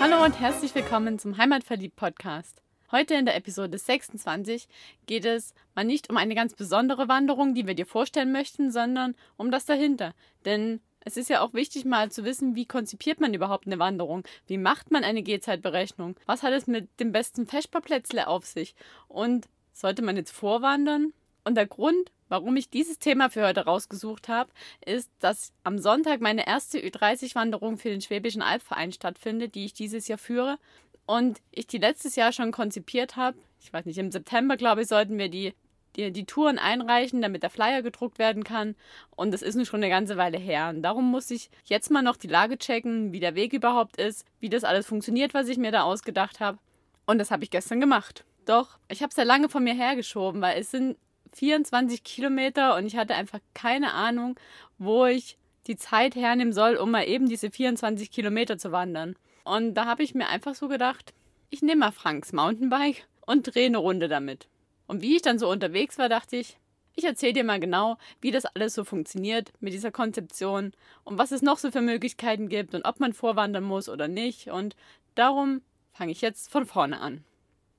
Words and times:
Hallo 0.00 0.24
und 0.24 0.38
herzlich 0.38 0.72
willkommen 0.76 1.18
zum 1.18 1.38
Heimatverliebt 1.38 1.96
Podcast. 1.96 2.62
Heute 2.92 3.14
in 3.14 3.26
der 3.26 3.34
Episode 3.34 3.76
26 3.76 4.68
geht 5.06 5.24
es 5.24 5.54
mal 5.74 5.84
nicht 5.84 6.08
um 6.08 6.16
eine 6.16 6.36
ganz 6.36 6.54
besondere 6.54 7.08
Wanderung, 7.08 7.52
die 7.52 7.66
wir 7.66 7.74
dir 7.74 7.84
vorstellen 7.84 8.30
möchten, 8.30 8.70
sondern 8.70 9.16
um 9.36 9.50
das 9.50 9.64
dahinter. 9.64 10.14
Denn 10.44 10.80
es 11.00 11.16
ist 11.16 11.28
ja 11.28 11.40
auch 11.40 11.52
wichtig, 11.52 11.84
mal 11.84 12.12
zu 12.12 12.24
wissen, 12.24 12.54
wie 12.54 12.64
konzipiert 12.64 13.18
man 13.18 13.34
überhaupt 13.34 13.66
eine 13.66 13.80
Wanderung? 13.80 14.22
Wie 14.46 14.56
macht 14.56 14.92
man 14.92 15.02
eine 15.02 15.24
Gehzeitberechnung? 15.24 16.14
Was 16.26 16.44
hat 16.44 16.52
es 16.52 16.68
mit 16.68 16.88
dem 17.00 17.10
besten 17.10 17.48
Feschbarplätzle 17.48 18.28
auf 18.28 18.46
sich? 18.46 18.76
Und 19.08 19.48
sollte 19.72 20.02
man 20.02 20.16
jetzt 20.16 20.30
vorwandern? 20.30 21.12
Und 21.42 21.56
der 21.56 21.66
Grund, 21.66 22.12
warum 22.28 22.56
ich 22.56 22.70
dieses 22.70 22.98
Thema 22.98 23.30
für 23.30 23.46
heute 23.46 23.64
rausgesucht 23.64 24.28
habe, 24.28 24.50
ist, 24.84 25.10
dass 25.20 25.52
am 25.64 25.78
Sonntag 25.78 26.20
meine 26.20 26.46
erste 26.46 26.78
Ü30-Wanderung 26.78 27.78
für 27.78 27.90
den 27.90 28.00
Schwäbischen 28.00 28.42
Albverein 28.42 28.92
stattfindet, 28.92 29.54
die 29.54 29.64
ich 29.64 29.72
dieses 29.72 30.08
Jahr 30.08 30.18
führe. 30.18 30.58
Und 31.06 31.40
ich 31.50 31.66
die 31.66 31.78
letztes 31.78 32.16
Jahr 32.16 32.32
schon 32.32 32.52
konzipiert 32.52 33.16
habe. 33.16 33.38
Ich 33.60 33.72
weiß 33.72 33.86
nicht, 33.86 33.98
im 33.98 34.10
September, 34.10 34.56
glaube 34.56 34.82
ich, 34.82 34.88
sollten 34.88 35.16
wir 35.18 35.28
die 35.28 35.54
die, 35.98 36.12
die 36.12 36.24
Touren 36.24 36.58
einreichen, 36.58 37.20
damit 37.20 37.42
der 37.42 37.50
Flyer 37.50 37.82
gedruckt 37.82 38.18
werden 38.18 38.44
kann. 38.44 38.76
Und 39.10 39.32
das 39.32 39.42
ist 39.42 39.56
nun 39.56 39.66
schon 39.66 39.82
eine 39.82 39.90
ganze 39.90 40.16
Weile 40.16 40.38
her. 40.38 40.68
Und 40.70 40.82
darum 40.82 41.10
muss 41.10 41.30
ich 41.30 41.50
jetzt 41.64 41.90
mal 41.90 42.02
noch 42.02 42.16
die 42.16 42.28
Lage 42.28 42.56
checken, 42.56 43.12
wie 43.12 43.20
der 43.20 43.34
Weg 43.34 43.52
überhaupt 43.52 43.96
ist, 43.96 44.24
wie 44.40 44.48
das 44.48 44.64
alles 44.64 44.86
funktioniert, 44.86 45.34
was 45.34 45.48
ich 45.48 45.58
mir 45.58 45.72
da 45.72 45.82
ausgedacht 45.82 46.40
habe. 46.40 46.58
Und 47.06 47.18
das 47.18 47.30
habe 47.30 47.44
ich 47.44 47.50
gestern 47.50 47.80
gemacht. 47.80 48.24
Doch, 48.44 48.78
ich 48.88 49.02
habe 49.02 49.10
es 49.10 49.16
ja 49.16 49.24
lange 49.24 49.48
von 49.48 49.64
mir 49.64 49.74
hergeschoben, 49.74 50.40
weil 50.40 50.58
es 50.58 50.70
sind 50.70 50.96
24 51.34 52.04
Kilometer 52.04 52.76
und 52.76 52.86
ich 52.86 52.96
hatte 52.96 53.14
einfach 53.14 53.40
keine 53.54 53.92
Ahnung, 53.92 54.38
wo 54.78 55.06
ich 55.06 55.38
die 55.66 55.76
Zeit 55.76 56.14
hernehmen 56.16 56.52
soll, 56.52 56.76
um 56.76 56.90
mal 56.90 57.06
eben 57.06 57.28
diese 57.28 57.50
24 57.50 58.10
Kilometer 58.10 58.58
zu 58.58 58.72
wandern. 58.72 59.16
Und 59.44 59.74
da 59.74 59.86
habe 59.86 60.02
ich 60.02 60.14
mir 60.14 60.28
einfach 60.28 60.54
so 60.54 60.68
gedacht, 60.68 61.14
ich 61.50 61.62
nehme 61.62 61.80
mal 61.80 61.92
Franks 61.92 62.32
Mountainbike 62.32 63.06
und 63.26 63.54
drehe 63.54 63.66
eine 63.66 63.78
Runde 63.78 64.08
damit. 64.08 64.48
Und 64.86 65.02
wie 65.02 65.16
ich 65.16 65.22
dann 65.22 65.38
so 65.38 65.50
unterwegs 65.50 65.98
war, 65.98 66.08
dachte 66.08 66.36
ich, 66.36 66.58
ich 66.94 67.04
erzähle 67.04 67.34
dir 67.34 67.44
mal 67.44 67.60
genau, 67.60 67.96
wie 68.20 68.32
das 68.32 68.44
alles 68.44 68.74
so 68.74 68.84
funktioniert 68.84 69.52
mit 69.60 69.72
dieser 69.72 69.92
Konzeption 69.92 70.72
und 71.04 71.16
was 71.16 71.30
es 71.30 71.42
noch 71.42 71.58
so 71.58 71.70
für 71.70 71.80
Möglichkeiten 71.80 72.48
gibt 72.48 72.74
und 72.74 72.84
ob 72.84 72.98
man 72.98 73.12
vorwandern 73.12 73.64
muss 73.64 73.88
oder 73.88 74.08
nicht. 74.08 74.48
Und 74.48 74.74
darum 75.14 75.62
fange 75.92 76.12
ich 76.12 76.20
jetzt 76.22 76.50
von 76.50 76.66
vorne 76.66 77.00
an. 77.00 77.22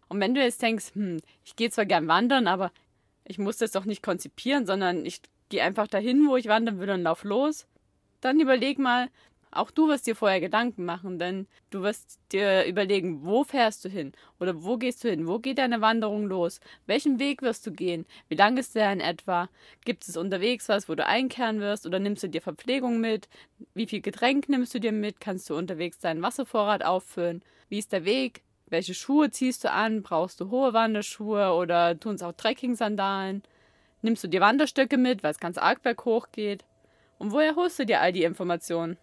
Und 0.08 0.20
wenn 0.20 0.34
du 0.34 0.42
jetzt 0.42 0.62
denkst, 0.62 0.94
hm, 0.94 1.20
ich 1.44 1.56
gehe 1.56 1.70
zwar 1.70 1.86
gern 1.86 2.08
wandern, 2.08 2.48
aber 2.48 2.72
ich 3.30 3.38
muss 3.38 3.58
das 3.58 3.72
doch 3.72 3.86
nicht 3.86 4.04
konzipieren, 4.04 4.66
sondern 4.66 5.06
ich 5.06 5.22
gehe 5.50 5.64
einfach 5.64 5.88
dahin, 5.88 6.28
wo 6.28 6.36
ich 6.36 6.48
wandern 6.48 6.80
will 6.80 6.90
und 6.90 7.04
lauf 7.04 7.24
los, 7.24 7.68
dann 8.22 8.40
überleg 8.40 8.80
mal, 8.80 9.10
auch 9.52 9.72
du 9.72 9.88
wirst 9.88 10.06
dir 10.06 10.16
vorher 10.16 10.42
Gedanken 10.42 10.86
machen, 10.86 11.18
denn 11.18 11.48
du 11.70 11.82
wirst 11.82 12.20
dir 12.32 12.66
überlegen, 12.66 13.24
wo 13.24 13.44
fährst 13.44 13.84
du 13.86 13.90
hin 13.90 14.14
oder 14.40 14.64
wo 14.64 14.78
gehst 14.78 15.04
du 15.04 15.10
hin, 15.10 15.28
wo 15.28 15.40
geht 15.40 15.58
deine 15.58 15.82
Wanderung 15.82 16.28
los, 16.28 16.60
welchen 16.86 17.20
Weg 17.20 17.42
wirst 17.42 17.66
du 17.66 17.72
gehen, 17.72 18.06
wie 18.28 18.36
lang 18.36 18.58
ist 18.58 18.76
der 18.76 18.92
in 18.94 19.00
etwa, 19.00 19.50
gibt 19.86 20.08
es 20.08 20.18
unterwegs 20.18 20.70
was, 20.70 20.88
wo 20.90 20.96
du 20.96 21.06
einkehren 21.06 21.60
wirst 21.62 21.86
oder 21.88 22.00
nimmst 22.00 22.24
du 22.24 22.30
dir 22.30 22.42
Verpflegung 22.42 23.00
mit, 23.00 23.28
wie 23.74 23.88
viel 23.88 24.02
Getränk 24.02 24.50
nimmst 24.50 24.74
du 24.74 24.80
dir 24.80 24.92
mit, 24.92 25.20
kannst 25.20 25.50
du 25.50 25.56
unterwegs 25.56 26.00
deinen 26.00 26.22
Wasservorrat 26.22 26.84
auffüllen, 26.84 27.44
wie 27.70 27.80
ist 27.80 27.92
der 27.92 28.06
Weg, 28.06 28.44
welche 28.70 28.94
Schuhe 28.94 29.32
ziehst 29.32 29.64
du 29.64 29.72
an, 29.72 30.02
brauchst 30.02 30.40
du 30.40 30.50
hohe 30.50 30.74
Wanderschuhe 30.74 31.54
oder 31.54 32.00
tun 32.00 32.16
es 32.16 32.24
auch 32.24 32.34
Trekking-Sandalen, 32.34 33.44
nimmst 34.02 34.24
du 34.24 34.28
dir 34.28 34.42
Wanderstöcke 34.42 34.98
mit, 34.98 35.24
weil 35.24 35.32
es 35.32 35.40
ganz 35.40 35.58
arg 35.58 35.82
berghoch 35.82 36.28
geht 36.32 36.66
und 37.18 37.32
woher 37.32 37.56
holst 37.56 37.80
du 37.80 37.86
dir 37.86 38.02
all 38.02 38.14
die 38.14 38.24
Informationen? 38.24 38.98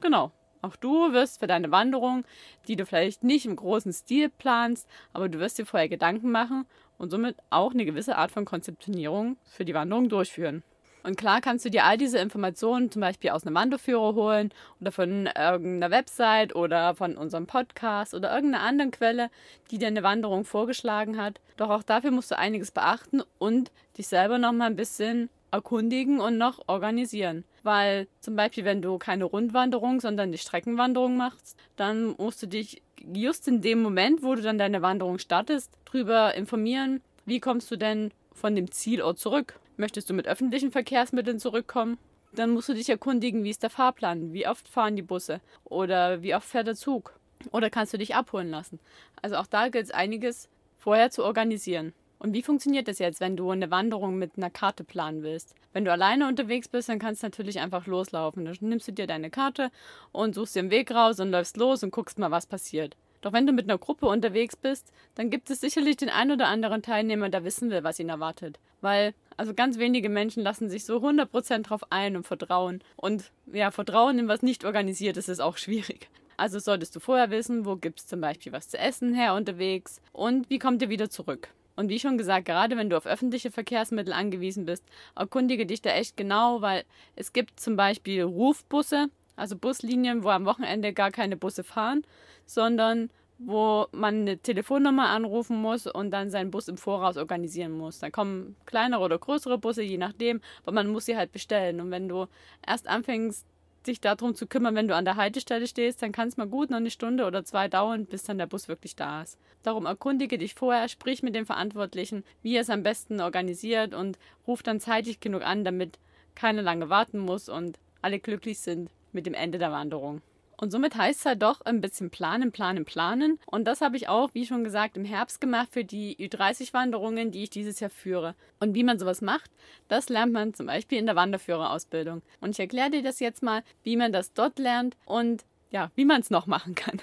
Genau. 0.00 0.32
Auch 0.62 0.76
du 0.76 1.12
wirst 1.12 1.38
für 1.38 1.46
deine 1.46 1.70
Wanderung, 1.70 2.24
die 2.66 2.76
du 2.76 2.86
vielleicht 2.86 3.22
nicht 3.22 3.46
im 3.46 3.56
großen 3.56 3.92
Stil 3.92 4.30
planst, 4.30 4.88
aber 5.12 5.28
du 5.28 5.38
wirst 5.38 5.58
dir 5.58 5.66
vorher 5.66 5.88
Gedanken 5.88 6.30
machen 6.30 6.66
und 6.98 7.10
somit 7.10 7.36
auch 7.50 7.72
eine 7.72 7.84
gewisse 7.84 8.16
Art 8.16 8.32
von 8.32 8.44
Konzeptionierung 8.44 9.36
für 9.44 9.64
die 9.64 9.74
Wanderung 9.74 10.08
durchführen. 10.08 10.64
Und 11.06 11.16
klar 11.16 11.40
kannst 11.40 11.64
du 11.64 11.70
dir 11.70 11.84
all 11.84 11.96
diese 11.96 12.18
Informationen 12.18 12.90
zum 12.90 13.00
Beispiel 13.00 13.30
aus 13.30 13.46
einem 13.46 13.54
Wanderführer 13.54 14.16
holen 14.16 14.50
oder 14.80 14.90
von 14.90 15.26
irgendeiner 15.26 15.92
Website 15.92 16.56
oder 16.56 16.96
von 16.96 17.16
unserem 17.16 17.46
Podcast 17.46 18.12
oder 18.12 18.34
irgendeiner 18.34 18.64
anderen 18.64 18.90
Quelle, 18.90 19.30
die 19.70 19.78
dir 19.78 19.86
eine 19.86 20.02
Wanderung 20.02 20.44
vorgeschlagen 20.44 21.16
hat. 21.16 21.40
Doch 21.58 21.70
auch 21.70 21.84
dafür 21.84 22.10
musst 22.10 22.32
du 22.32 22.38
einiges 22.38 22.72
beachten 22.72 23.22
und 23.38 23.70
dich 23.96 24.08
selber 24.08 24.38
nochmal 24.38 24.68
ein 24.68 24.74
bisschen 24.74 25.30
erkundigen 25.52 26.18
und 26.18 26.38
noch 26.38 26.64
organisieren. 26.66 27.44
Weil 27.62 28.08
zum 28.18 28.34
Beispiel, 28.34 28.64
wenn 28.64 28.82
du 28.82 28.98
keine 28.98 29.26
Rundwanderung, 29.26 30.00
sondern 30.00 30.32
die 30.32 30.38
Streckenwanderung 30.38 31.16
machst, 31.16 31.56
dann 31.76 32.16
musst 32.18 32.42
du 32.42 32.48
dich 32.48 32.82
just 33.14 33.46
in 33.46 33.60
dem 33.60 33.80
Moment, 33.80 34.24
wo 34.24 34.34
du 34.34 34.42
dann 34.42 34.58
deine 34.58 34.82
Wanderung 34.82 35.20
startest, 35.20 35.70
darüber 35.84 36.34
informieren, 36.34 37.00
wie 37.26 37.38
kommst 37.38 37.70
du 37.70 37.76
denn 37.76 38.10
von 38.32 38.56
dem 38.56 38.72
Zielort 38.72 39.20
zurück. 39.20 39.60
Möchtest 39.76 40.08
du 40.08 40.14
mit 40.14 40.26
öffentlichen 40.26 40.72
Verkehrsmitteln 40.72 41.38
zurückkommen? 41.38 41.98
Dann 42.32 42.50
musst 42.50 42.68
du 42.68 42.74
dich 42.74 42.88
erkundigen, 42.88 43.44
wie 43.44 43.50
ist 43.50 43.62
der 43.62 43.70
Fahrplan, 43.70 44.32
wie 44.32 44.48
oft 44.48 44.68
fahren 44.68 44.96
die 44.96 45.02
Busse 45.02 45.40
oder 45.64 46.22
wie 46.22 46.34
oft 46.34 46.48
fährt 46.48 46.66
der 46.66 46.74
Zug. 46.74 47.18
Oder 47.52 47.70
kannst 47.70 47.92
du 47.92 47.98
dich 47.98 48.14
abholen 48.14 48.50
lassen. 48.50 48.80
Also 49.20 49.36
auch 49.36 49.46
da 49.46 49.68
gilt 49.68 49.86
es 49.86 49.90
einiges 49.90 50.48
vorher 50.78 51.10
zu 51.10 51.24
organisieren. 51.24 51.92
Und 52.18 52.32
wie 52.32 52.42
funktioniert 52.42 52.88
das 52.88 52.98
jetzt, 52.98 53.20
wenn 53.20 53.36
du 53.36 53.50
eine 53.50 53.70
Wanderung 53.70 54.16
mit 54.16 54.32
einer 54.36 54.50
Karte 54.50 54.84
planen 54.84 55.22
willst? 55.22 55.54
Wenn 55.72 55.84
du 55.84 55.92
alleine 55.92 56.26
unterwegs 56.26 56.68
bist, 56.68 56.88
dann 56.88 56.98
kannst 56.98 57.22
du 57.22 57.26
natürlich 57.26 57.60
einfach 57.60 57.86
loslaufen. 57.86 58.46
Dann 58.46 58.56
nimmst 58.60 58.88
du 58.88 58.92
dir 58.92 59.06
deine 59.06 59.28
Karte 59.28 59.70
und 60.12 60.34
suchst 60.34 60.56
dir 60.56 60.60
einen 60.60 60.70
Weg 60.70 60.90
raus 60.90 61.20
und 61.20 61.30
läufst 61.30 61.58
los 61.58 61.82
und 61.82 61.90
guckst 61.90 62.18
mal, 62.18 62.30
was 62.30 62.46
passiert. 62.46 62.96
Doch 63.20 63.32
wenn 63.32 63.46
du 63.46 63.52
mit 63.52 63.68
einer 63.68 63.78
Gruppe 63.78 64.06
unterwegs 64.06 64.56
bist, 64.56 64.92
dann 65.14 65.30
gibt 65.30 65.50
es 65.50 65.60
sicherlich 65.60 65.96
den 65.96 66.08
ein 66.08 66.30
oder 66.30 66.46
anderen 66.48 66.82
Teilnehmer, 66.82 67.28
der 67.28 67.44
wissen 67.44 67.70
will, 67.70 67.84
was 67.84 67.98
ihn 67.98 68.08
erwartet. 68.08 68.58
Weil, 68.80 69.14
also 69.36 69.54
ganz 69.54 69.78
wenige 69.78 70.08
Menschen 70.08 70.42
lassen 70.42 70.68
sich 70.68 70.84
so 70.84 70.98
100% 70.98 71.62
drauf 71.62 71.82
ein 71.90 72.16
und 72.16 72.26
vertrauen. 72.26 72.82
Und 72.96 73.30
ja, 73.52 73.70
Vertrauen 73.70 74.18
in 74.18 74.28
was 74.28 74.42
nicht 74.42 74.64
organisiert 74.64 75.16
ist, 75.16 75.28
ist 75.28 75.40
auch 75.40 75.56
schwierig. 75.56 76.08
Also 76.36 76.58
solltest 76.58 76.94
du 76.94 77.00
vorher 77.00 77.30
wissen, 77.30 77.64
wo 77.64 77.76
gibt 77.76 78.00
es 78.00 78.06
zum 78.06 78.20
Beispiel 78.20 78.52
was 78.52 78.68
zu 78.68 78.78
essen 78.78 79.14
her 79.14 79.34
unterwegs 79.34 80.00
und 80.12 80.50
wie 80.50 80.58
kommt 80.58 80.82
ihr 80.82 80.90
wieder 80.90 81.08
zurück. 81.08 81.48
Und 81.76 81.90
wie 81.90 82.00
schon 82.00 82.16
gesagt, 82.18 82.46
gerade 82.46 82.76
wenn 82.76 82.88
du 82.88 82.96
auf 82.96 83.06
öffentliche 83.06 83.50
Verkehrsmittel 83.50 84.12
angewiesen 84.12 84.64
bist, 84.64 84.82
erkundige 85.14 85.66
dich 85.66 85.82
da 85.82 85.90
echt 85.90 86.16
genau, 86.16 86.62
weil 86.62 86.84
es 87.16 87.32
gibt 87.32 87.60
zum 87.60 87.76
Beispiel 87.76 88.22
Rufbusse, 88.22 89.08
also 89.36 89.56
Buslinien, 89.56 90.24
wo 90.24 90.30
am 90.30 90.46
Wochenende 90.46 90.94
gar 90.94 91.10
keine 91.10 91.36
Busse 91.36 91.64
fahren, 91.64 92.02
sondern 92.46 93.10
wo 93.38 93.86
man 93.92 94.22
eine 94.22 94.38
Telefonnummer 94.38 95.08
anrufen 95.08 95.60
muss 95.60 95.86
und 95.86 96.10
dann 96.10 96.30
seinen 96.30 96.50
Bus 96.50 96.68
im 96.68 96.78
Voraus 96.78 97.16
organisieren 97.16 97.72
muss. 97.72 97.98
Dann 97.98 98.12
kommen 98.12 98.56
kleinere 98.64 99.02
oder 99.02 99.18
größere 99.18 99.58
Busse, 99.58 99.82
je 99.82 99.98
nachdem, 99.98 100.40
aber 100.62 100.72
man 100.72 100.88
muss 100.88 101.06
sie 101.06 101.16
halt 101.16 101.32
bestellen. 101.32 101.80
Und 101.80 101.90
wenn 101.90 102.08
du 102.08 102.26
erst 102.66 102.88
anfängst, 102.88 103.46
dich 103.86 104.00
darum 104.00 104.34
zu 104.34 104.46
kümmern, 104.46 104.74
wenn 104.74 104.88
du 104.88 104.96
an 104.96 105.04
der 105.04 105.16
Haltestelle 105.16 105.66
stehst, 105.66 106.02
dann 106.02 106.12
kann 106.12 106.28
es 106.28 106.36
mal 106.36 106.48
gut 106.48 106.70
noch 106.70 106.78
eine 106.78 106.90
Stunde 106.90 107.24
oder 107.24 107.44
zwei 107.44 107.68
dauern, 107.68 108.06
bis 108.06 108.24
dann 108.24 108.38
der 108.38 108.46
Bus 108.46 108.68
wirklich 108.68 108.96
da 108.96 109.22
ist. 109.22 109.38
Darum 109.62 109.86
erkundige 109.86 110.38
dich 110.38 110.54
vorher, 110.54 110.88
sprich 110.88 111.22
mit 111.22 111.34
dem 111.34 111.46
Verantwortlichen, 111.46 112.24
wie 112.42 112.56
er 112.56 112.62
es 112.62 112.70
am 112.70 112.82
besten 112.82 113.20
organisiert 113.20 113.94
und 113.94 114.18
ruf 114.46 114.62
dann 114.62 114.80
zeitig 114.80 115.20
genug 115.20 115.42
an, 115.42 115.64
damit 115.64 115.98
keiner 116.34 116.62
lange 116.62 116.88
warten 116.88 117.18
muss 117.18 117.48
und 117.48 117.78
alle 118.02 118.18
glücklich 118.18 118.58
sind 118.58 118.90
mit 119.12 119.26
dem 119.26 119.34
Ende 119.34 119.58
der 119.58 119.72
Wanderung. 119.72 120.20
Und 120.56 120.70
somit 120.70 120.94
heißt 120.94 121.20
es 121.20 121.26
halt 121.26 121.42
doch 121.42 121.60
ein 121.62 121.80
bisschen 121.80 122.10
planen, 122.10 122.50
planen, 122.50 122.84
planen. 122.84 123.38
Und 123.46 123.64
das 123.64 123.80
habe 123.80 123.96
ich 123.96 124.08
auch, 124.08 124.30
wie 124.32 124.46
schon 124.46 124.64
gesagt, 124.64 124.96
im 124.96 125.04
Herbst 125.04 125.40
gemacht 125.40 125.68
für 125.70 125.84
die 125.84 126.16
Ü30-Wanderungen, 126.16 127.30
die 127.30 127.42
ich 127.42 127.50
dieses 127.50 127.80
Jahr 127.80 127.90
führe. 127.90 128.34
Und 128.58 128.74
wie 128.74 128.84
man 128.84 128.98
sowas 128.98 129.20
macht, 129.20 129.50
das 129.88 130.08
lernt 130.08 130.32
man 130.32 130.54
zum 130.54 130.66
Beispiel 130.66 130.98
in 130.98 131.06
der 131.06 131.16
Wanderführerausbildung. 131.16 132.22
Und 132.40 132.50
ich 132.50 132.60
erkläre 132.60 132.90
dir 132.90 133.02
das 133.02 133.20
jetzt 133.20 133.42
mal, 133.42 133.62
wie 133.82 133.96
man 133.96 134.12
das 134.12 134.32
dort 134.32 134.58
lernt 134.58 134.96
und 135.04 135.44
ja, 135.70 135.90
wie 135.94 136.04
man 136.04 136.20
es 136.20 136.30
noch 136.30 136.46
machen 136.46 136.74
kann. 136.74 137.00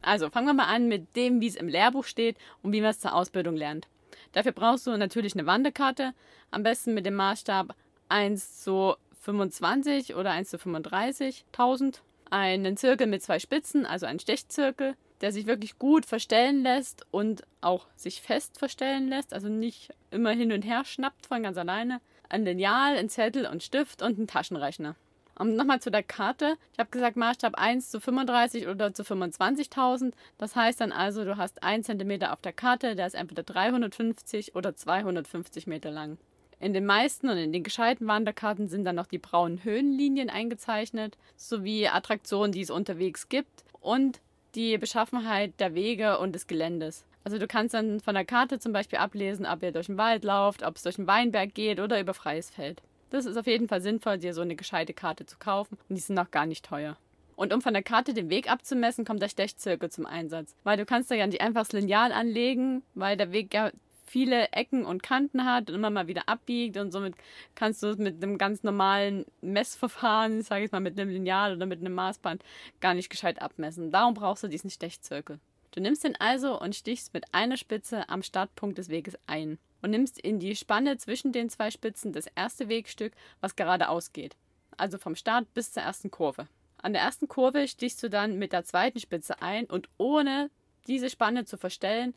Also 0.00 0.30
fangen 0.30 0.46
wir 0.46 0.54
mal 0.54 0.66
an 0.66 0.88
mit 0.88 1.16
dem, 1.16 1.40
wie 1.40 1.46
es 1.46 1.56
im 1.56 1.68
Lehrbuch 1.68 2.04
steht 2.04 2.36
und 2.62 2.72
wie 2.72 2.80
man 2.80 2.90
es 2.90 3.00
zur 3.00 3.14
Ausbildung 3.14 3.56
lernt. 3.56 3.88
Dafür 4.32 4.52
brauchst 4.52 4.86
du 4.86 4.96
natürlich 4.96 5.34
eine 5.34 5.46
Wanderkarte, 5.46 6.12
am 6.50 6.62
besten 6.62 6.94
mit 6.94 7.06
dem 7.06 7.14
Maßstab 7.14 7.74
1 8.08 8.62
zu 8.62 8.94
25 9.20 10.14
oder 10.14 10.30
1 10.30 10.50
zu 10.50 10.56
35.000 10.56 12.00
einen 12.32 12.78
Zirkel 12.78 13.06
mit 13.06 13.22
zwei 13.22 13.38
Spitzen, 13.38 13.84
also 13.84 14.06
einen 14.06 14.18
Stechzirkel, 14.18 14.94
der 15.20 15.32
sich 15.32 15.46
wirklich 15.46 15.78
gut 15.78 16.06
verstellen 16.06 16.62
lässt 16.62 17.06
und 17.10 17.42
auch 17.60 17.86
sich 17.94 18.22
fest 18.22 18.58
verstellen 18.58 19.08
lässt, 19.08 19.34
also 19.34 19.48
nicht 19.48 19.92
immer 20.10 20.30
hin 20.30 20.50
und 20.50 20.62
her 20.62 20.84
schnappt 20.84 21.26
von 21.26 21.42
ganz 21.42 21.58
alleine. 21.58 22.00
Ein 22.30 22.44
Lineal, 22.44 22.96
ein 22.96 23.10
Zettel 23.10 23.46
und 23.46 23.62
Stift 23.62 24.00
und 24.00 24.18
ein 24.18 24.26
Taschenrechner. 24.26 24.96
Und 25.34 25.56
nochmal 25.56 25.80
zu 25.80 25.90
der 25.90 26.02
Karte. 26.02 26.56
Ich 26.72 26.78
habe 26.78 26.90
gesagt, 26.90 27.16
Maßstab 27.16 27.54
1 27.56 27.90
zu 27.90 28.00
35 28.00 28.66
oder 28.66 28.94
zu 28.94 29.02
25.000. 29.02 30.12
Das 30.38 30.56
heißt 30.56 30.80
dann 30.80 30.92
also, 30.92 31.24
du 31.24 31.36
hast 31.36 31.62
1 31.62 31.86
cm 31.86 32.22
auf 32.24 32.40
der 32.40 32.52
Karte, 32.54 32.96
der 32.96 33.06
ist 33.06 33.14
entweder 33.14 33.42
350 33.42 34.54
oder 34.54 34.74
250 34.74 35.66
Meter 35.66 35.90
lang. 35.90 36.16
In 36.62 36.74
den 36.74 36.86
meisten 36.86 37.28
und 37.28 37.38
in 37.38 37.50
den 37.50 37.64
gescheiten 37.64 38.06
Wanderkarten 38.06 38.68
sind 38.68 38.84
dann 38.84 38.94
noch 38.94 39.08
die 39.08 39.18
braunen 39.18 39.64
Höhenlinien 39.64 40.30
eingezeichnet, 40.30 41.18
sowie 41.34 41.88
Attraktionen, 41.88 42.52
die 42.52 42.60
es 42.60 42.70
unterwegs 42.70 43.28
gibt 43.28 43.64
und 43.80 44.20
die 44.54 44.78
Beschaffenheit 44.78 45.58
der 45.58 45.74
Wege 45.74 46.18
und 46.18 46.36
des 46.36 46.46
Geländes. 46.46 47.04
Also 47.24 47.38
du 47.38 47.48
kannst 47.48 47.74
dann 47.74 47.98
von 47.98 48.14
der 48.14 48.24
Karte 48.24 48.60
zum 48.60 48.72
Beispiel 48.72 49.00
ablesen, 49.00 49.44
ob 49.44 49.60
ihr 49.64 49.72
durch 49.72 49.86
den 49.86 49.98
Wald 49.98 50.22
lauft, 50.22 50.62
ob 50.62 50.76
es 50.76 50.84
durch 50.84 50.94
den 50.94 51.08
Weinberg 51.08 51.52
geht 51.52 51.80
oder 51.80 51.98
über 51.98 52.14
freies 52.14 52.50
Feld. 52.50 52.80
Das 53.10 53.26
ist 53.26 53.36
auf 53.36 53.48
jeden 53.48 53.66
Fall 53.66 53.82
sinnvoll, 53.82 54.18
dir 54.18 54.32
so 54.32 54.42
eine 54.42 54.54
gescheite 54.54 54.94
Karte 54.94 55.26
zu 55.26 55.38
kaufen 55.38 55.76
und 55.88 55.96
die 55.96 56.00
sind 56.00 56.16
auch 56.16 56.30
gar 56.30 56.46
nicht 56.46 56.64
teuer. 56.64 56.96
Und 57.34 57.52
um 57.52 57.60
von 57.60 57.74
der 57.74 57.82
Karte 57.82 58.14
den 58.14 58.30
Weg 58.30 58.48
abzumessen, 58.48 59.04
kommt 59.04 59.20
der 59.20 59.28
Stechzirkel 59.28 59.90
zum 59.90 60.06
Einsatz. 60.06 60.54
Weil 60.62 60.76
du 60.76 60.86
kannst 60.86 61.10
da 61.10 61.16
ja 61.16 61.26
nicht 61.26 61.40
einfach 61.40 61.62
das 61.62 61.72
Lineal 61.72 62.12
anlegen, 62.12 62.84
weil 62.94 63.16
der 63.16 63.32
Weg 63.32 63.52
ja 63.52 63.72
viele 64.12 64.52
Ecken 64.52 64.84
und 64.84 65.02
Kanten 65.02 65.46
hat 65.46 65.70
und 65.70 65.76
immer 65.76 65.88
mal 65.88 66.06
wieder 66.06 66.28
abbiegt 66.28 66.76
und 66.76 66.92
somit 66.92 67.14
kannst 67.54 67.82
du 67.82 67.86
es 67.86 67.96
mit 67.96 68.22
einem 68.22 68.36
ganz 68.36 68.62
normalen 68.62 69.24
Messverfahren, 69.40 70.42
sage 70.42 70.66
ich 70.66 70.70
mal, 70.70 70.80
mit 70.80 71.00
einem 71.00 71.10
Lineal 71.10 71.56
oder 71.56 71.64
mit 71.64 71.80
einem 71.80 71.94
Maßband 71.94 72.44
gar 72.80 72.92
nicht 72.92 73.08
gescheit 73.08 73.40
abmessen. 73.40 73.90
Darum 73.90 74.12
brauchst 74.12 74.42
du 74.42 74.48
diesen 74.48 74.68
Stechzirkel. 74.68 75.40
Du 75.70 75.80
nimmst 75.80 76.04
den 76.04 76.14
also 76.20 76.60
und 76.60 76.76
stichst 76.76 77.14
mit 77.14 77.24
einer 77.32 77.56
Spitze 77.56 78.06
am 78.10 78.22
Startpunkt 78.22 78.76
des 78.76 78.90
Weges 78.90 79.18
ein 79.26 79.58
und 79.80 79.90
nimmst 79.90 80.18
in 80.18 80.38
die 80.38 80.56
Spanne 80.56 80.98
zwischen 80.98 81.32
den 81.32 81.48
zwei 81.48 81.70
Spitzen 81.70 82.12
das 82.12 82.26
erste 82.34 82.68
Wegstück, 82.68 83.14
was 83.40 83.56
geradeaus 83.56 84.12
geht. 84.12 84.36
Also 84.76 84.98
vom 84.98 85.16
Start 85.16 85.52
bis 85.54 85.72
zur 85.72 85.84
ersten 85.84 86.10
Kurve. 86.10 86.48
An 86.76 86.92
der 86.92 87.00
ersten 87.00 87.28
Kurve 87.28 87.66
stichst 87.66 88.02
du 88.02 88.10
dann 88.10 88.38
mit 88.38 88.52
der 88.52 88.64
zweiten 88.64 89.00
Spitze 89.00 89.40
ein 89.40 89.64
und 89.64 89.88
ohne 89.96 90.50
diese 90.86 91.08
Spanne 91.08 91.46
zu 91.46 91.56
verstellen, 91.56 92.12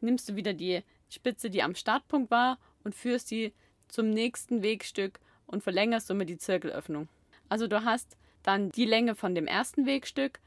nimmst 0.00 0.28
du 0.28 0.36
wieder 0.36 0.52
die 0.52 0.84
Spitze, 1.10 1.50
die 1.50 1.62
am 1.62 1.74
Startpunkt 1.74 2.30
war, 2.30 2.58
und 2.82 2.94
führst 2.94 3.28
sie 3.28 3.52
zum 3.88 4.10
nächsten 4.10 4.62
Wegstück 4.62 5.20
und 5.46 5.62
verlängerst 5.62 6.06
somit 6.06 6.28
die 6.28 6.38
Zirkelöffnung. 6.38 7.08
Also 7.48 7.66
du 7.66 7.84
hast 7.84 8.16
dann 8.42 8.70
die 8.70 8.86
Länge 8.86 9.14
von 9.14 9.34
dem 9.34 9.46
ersten 9.46 9.84
Wegstück 9.84 10.40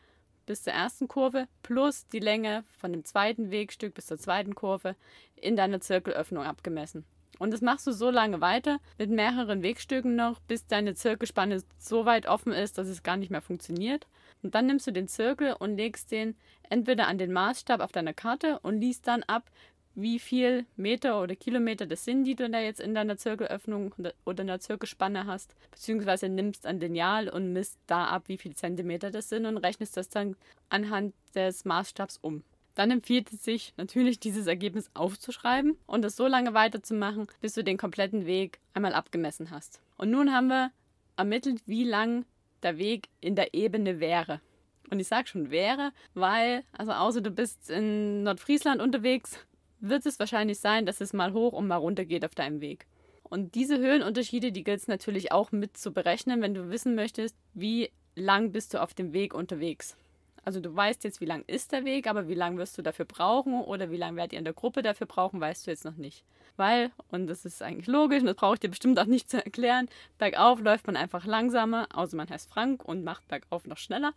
bis 0.45 0.63
zur 0.63 0.73
ersten 0.73 1.07
Kurve 1.07 1.47
plus 1.61 2.07
die 2.07 2.19
Länge 2.19 2.63
von 2.77 2.91
dem 2.91 3.05
zweiten 3.05 3.51
Wegstück 3.51 3.93
bis 3.93 4.07
zur 4.07 4.17
zweiten 4.17 4.55
Kurve 4.55 4.95
in 5.35 5.55
deiner 5.55 5.79
Zirkelöffnung 5.79 6.43
abgemessen. 6.43 7.05
Und 7.39 7.51
das 7.51 7.61
machst 7.61 7.87
du 7.87 7.91
so 7.91 8.09
lange 8.09 8.41
weiter 8.41 8.79
mit 8.97 9.09
mehreren 9.09 9.63
Wegstücken 9.63 10.15
noch, 10.15 10.39
bis 10.41 10.67
deine 10.67 10.95
Zirkelspanne 10.95 11.63
so 11.77 12.05
weit 12.05 12.27
offen 12.27 12.53
ist, 12.53 12.77
dass 12.77 12.87
es 12.87 13.03
gar 13.03 13.17
nicht 13.17 13.31
mehr 13.31 13.41
funktioniert. 13.41 14.07
Und 14.43 14.55
dann 14.55 14.67
nimmst 14.67 14.87
du 14.87 14.91
den 14.91 15.07
Zirkel 15.07 15.53
und 15.57 15.75
legst 15.75 16.11
den 16.11 16.35
entweder 16.69 17.07
an 17.07 17.17
den 17.17 17.33
Maßstab 17.33 17.81
auf 17.81 17.91
deiner 17.91 18.13
Karte 18.13 18.59
und 18.59 18.79
liest 18.79 19.07
dann 19.07 19.23
ab, 19.23 19.49
wie 19.95 20.19
viel 20.19 20.65
Meter 20.75 21.21
oder 21.21 21.35
Kilometer 21.35 21.85
das 21.85 22.05
sind, 22.05 22.23
die 22.23 22.35
du 22.35 22.49
da 22.49 22.59
jetzt 22.59 22.79
in 22.79 22.95
deiner 22.95 23.17
Zirkelöffnung 23.17 23.93
oder 24.25 24.41
in 24.41 24.47
der 24.47 24.59
Zirkelspanne 24.59 25.25
hast, 25.25 25.55
beziehungsweise 25.71 26.29
nimmst 26.29 26.65
ein 26.65 26.79
Lineal 26.79 27.29
und 27.29 27.53
misst 27.53 27.79
da 27.87 28.05
ab, 28.05 28.23
wie 28.27 28.37
viele 28.37 28.55
Zentimeter 28.55 29.11
das 29.11 29.29
sind 29.29 29.45
und 29.45 29.57
rechnest 29.57 29.97
das 29.97 30.09
dann 30.09 30.35
anhand 30.69 31.13
des 31.35 31.65
Maßstabs 31.65 32.17
um. 32.21 32.43
Dann 32.75 32.89
empfiehlt 32.89 33.31
es 33.31 33.43
sich 33.43 33.73
natürlich, 33.77 34.19
dieses 34.19 34.47
Ergebnis 34.47 34.89
aufzuschreiben 34.95 35.77
und 35.85 36.01
das 36.01 36.15
so 36.15 36.27
lange 36.27 36.53
weiterzumachen, 36.53 37.27
bis 37.39 37.53
du 37.53 37.63
den 37.63 37.77
kompletten 37.77 38.25
Weg 38.25 38.59
einmal 38.73 38.93
abgemessen 38.93 39.51
hast. 39.51 39.79
Und 39.97 40.09
nun 40.09 40.33
haben 40.33 40.47
wir 40.47 40.71
ermittelt, 41.15 41.61
wie 41.67 41.83
lang 41.83 42.25
der 42.63 42.79
Weg 42.79 43.09
in 43.21 43.35
der 43.35 43.53
Ebene 43.53 43.99
wäre. 43.99 44.41
Und 44.89 44.99
ich 44.99 45.07
sage 45.07 45.27
schon 45.27 45.51
wäre, 45.51 45.91
weil, 46.13 46.63
also 46.71 46.91
außer 46.91 47.21
du 47.21 47.31
bist 47.31 47.69
in 47.69 48.23
Nordfriesland 48.23 48.81
unterwegs, 48.81 49.39
wird 49.83 50.05
es 50.05 50.17
wahrscheinlich 50.19 50.59
sein, 50.59 50.85
dass 50.85 51.01
es 51.01 51.13
mal 51.13 51.33
hoch 51.33 51.53
und 51.53 51.67
mal 51.67 51.75
runter 51.75 52.05
geht 52.05 52.25
auf 52.25 52.35
deinem 52.35 52.61
Weg. 52.61 52.87
Und 53.23 53.55
diese 53.55 53.79
Höhenunterschiede, 53.79 54.51
die 54.51 54.63
gilt 54.63 54.79
es 54.79 54.87
natürlich 54.87 55.31
auch 55.31 55.51
mit 55.51 55.77
zu 55.77 55.91
berechnen, 55.91 56.41
wenn 56.41 56.53
du 56.53 56.69
wissen 56.69 56.95
möchtest, 56.95 57.35
wie 57.53 57.89
lang 58.15 58.51
bist 58.51 58.73
du 58.73 58.81
auf 58.81 58.93
dem 58.93 59.11
Weg 59.11 59.33
unterwegs. 59.33 59.97
Also 60.45 60.59
du 60.59 60.75
weißt 60.75 61.03
jetzt, 61.03 61.21
wie 61.21 61.25
lang 61.25 61.43
ist 61.47 61.71
der 61.71 61.85
Weg, 61.85 62.07
aber 62.07 62.27
wie 62.27 62.33
lang 62.33 62.57
wirst 62.57 62.77
du 62.77 62.81
dafür 62.81 63.05
brauchen 63.05 63.61
oder 63.61 63.91
wie 63.91 63.97
lange 63.97 64.17
werdet 64.17 64.33
ihr 64.33 64.39
in 64.39 64.45
der 64.45 64.53
Gruppe 64.53 64.81
dafür 64.81 65.07
brauchen, 65.07 65.39
weißt 65.39 65.65
du 65.65 65.71
jetzt 65.71 65.85
noch 65.85 65.95
nicht. 65.95 66.23
Weil, 66.57 66.91
und 67.09 67.27
das 67.27 67.45
ist 67.45 67.63
eigentlich 67.63 67.87
logisch, 67.87 68.19
und 68.19 68.27
das 68.27 68.35
brauche 68.35 68.55
ich 68.55 68.59
dir 68.59 68.69
bestimmt 68.69 68.99
auch 68.99 69.05
nicht 69.05 69.29
zu 69.29 69.43
erklären, 69.43 69.87
bergauf 70.17 70.59
läuft 70.59 70.85
man 70.85 70.97
einfach 70.97 71.25
langsamer, 71.25 71.87
außer 71.93 72.17
man 72.17 72.29
heißt 72.29 72.49
Frank 72.49 72.83
und 72.83 73.03
macht 73.03 73.27
bergauf 73.29 73.65
noch 73.65 73.77
schneller. 73.77 74.13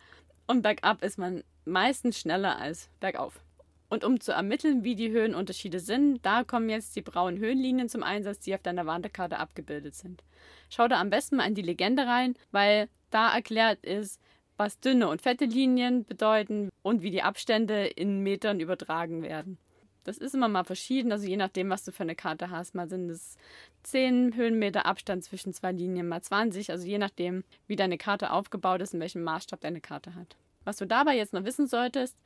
Und 0.47 0.63
bergab 0.63 1.03
ist 1.03 1.17
man 1.17 1.43
meistens 1.65 2.19
schneller 2.19 2.59
als 2.59 2.89
bergauf. 3.01 3.41
Und 3.89 4.05
um 4.05 4.21
zu 4.21 4.33
ermitteln, 4.33 4.83
wie 4.83 4.97
die 4.97 5.11
Höhenunterschiede 5.11 5.79
sind, 5.79 6.25
da 6.25 6.43
kommen 6.43 6.69
jetzt 6.69 6.97
die 6.97 7.03
braunen 7.03 7.39
Höhenlinien 7.39 7.89
zum 7.89 8.03
Einsatz, 8.03 8.41
die 8.41 8.55
auf 8.55 8.63
deiner 8.63 8.87
Wanderkarte 8.87 9.39
abgebildet 9.39 9.95
sind. 9.95 10.25
Schau 10.71 10.89
da 10.89 11.01
am 11.01 11.11
besten 11.11 11.37
mal 11.37 11.47
in 11.47 11.55
die 11.55 11.63
Legende 11.63 12.07
rein, 12.07 12.35
weil 12.51 12.89
da 13.11 13.33
erklärt 13.33 13.85
ist, 13.85 14.21
was 14.57 14.81
dünne 14.81 15.09
und 15.09 15.23
fette 15.23 15.45
Linien 15.45 16.05
bedeuten 16.05 16.71
und 16.83 17.03
wie 17.03 17.11
die 17.11 17.23
Abstände 17.23 17.87
in 17.87 18.21
Metern 18.21 18.59
übertragen 18.61 19.23
werden. 19.23 19.59
Das 20.05 20.19
ist 20.19 20.35
immer 20.35 20.49
mal 20.49 20.65
verschieden, 20.65 21.11
also 21.11 21.27
je 21.27 21.37
nachdem, 21.37 21.69
was 21.69 21.85
du 21.85 21.91
für 21.91 22.05
eine 22.05 22.15
Karte 22.15 22.51
hast. 22.51 22.77
Mal 22.77 22.89
sind 22.89 23.11
es 23.11 23.37
10 23.83 24.37
Höhenmeter 24.37 24.87
Abstand 24.87 25.25
zwischen 25.25 25.53
zwei 25.53 25.73
Linien, 25.73 26.07
mal 26.07 26.23
20, 26.23 26.71
also 26.71 26.87
je 26.87 26.99
nachdem, 26.99 27.43
wie 27.67 27.75
deine 27.75 27.99
Karte 27.99 28.31
aufgebaut 28.31 28.81
ist 28.81 28.95
und 28.95 29.01
welchen 29.01 29.25
Maßstab 29.25 29.61
deine 29.61 29.81
Karte 29.81 30.15
hat. 30.15 30.37
Was 30.65 30.77
du 30.77 30.87
dabei 30.87 31.17
jetzt 31.17 31.33
noch 31.33 31.45
wissen 31.45 31.67
solltest, 31.67 32.17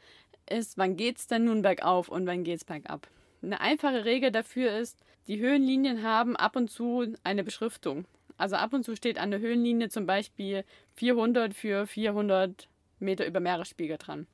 ist, 0.48 0.78
wann 0.78 0.96
geht 0.96 1.18
es 1.18 1.26
denn 1.26 1.44
nun 1.44 1.62
bergauf 1.62 2.08
und 2.08 2.26
wann 2.26 2.44
geht 2.44 2.58
es 2.58 2.64
bergab. 2.64 3.08
Eine 3.42 3.60
einfache 3.60 4.04
Regel 4.04 4.30
dafür 4.30 4.76
ist, 4.76 4.98
die 5.26 5.40
Höhenlinien 5.40 6.02
haben 6.02 6.36
ab 6.36 6.56
und 6.56 6.70
zu 6.70 7.14
eine 7.24 7.44
Beschriftung. 7.44 8.04
Also 8.36 8.56
ab 8.56 8.72
und 8.72 8.84
zu 8.84 8.96
steht 8.96 9.18
an 9.18 9.30
der 9.30 9.40
Höhenlinie 9.40 9.90
zum 9.90 10.06
Beispiel 10.06 10.64
400 10.96 11.54
für 11.54 11.86
400 11.86 12.68
Meter 12.98 13.26
über 13.26 13.40
Meeresspiegel 13.40 13.98
dran. 13.98 14.26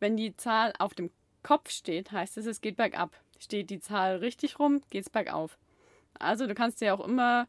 Wenn 0.00 0.16
die 0.16 0.36
Zahl 0.36 0.72
auf 0.78 0.94
dem 0.94 1.10
Kopf 1.42 1.70
steht, 1.70 2.12
heißt 2.12 2.36
es, 2.38 2.46
es 2.46 2.60
geht 2.60 2.76
bergab. 2.76 3.12
Steht 3.38 3.70
die 3.70 3.80
Zahl 3.80 4.16
richtig 4.16 4.58
rum, 4.58 4.80
geht 4.90 5.04
es 5.04 5.10
bergauf. 5.10 5.58
Also 6.18 6.46
du 6.46 6.54
kannst 6.54 6.80
dir 6.80 6.94
auch 6.94 7.04
immer 7.04 7.46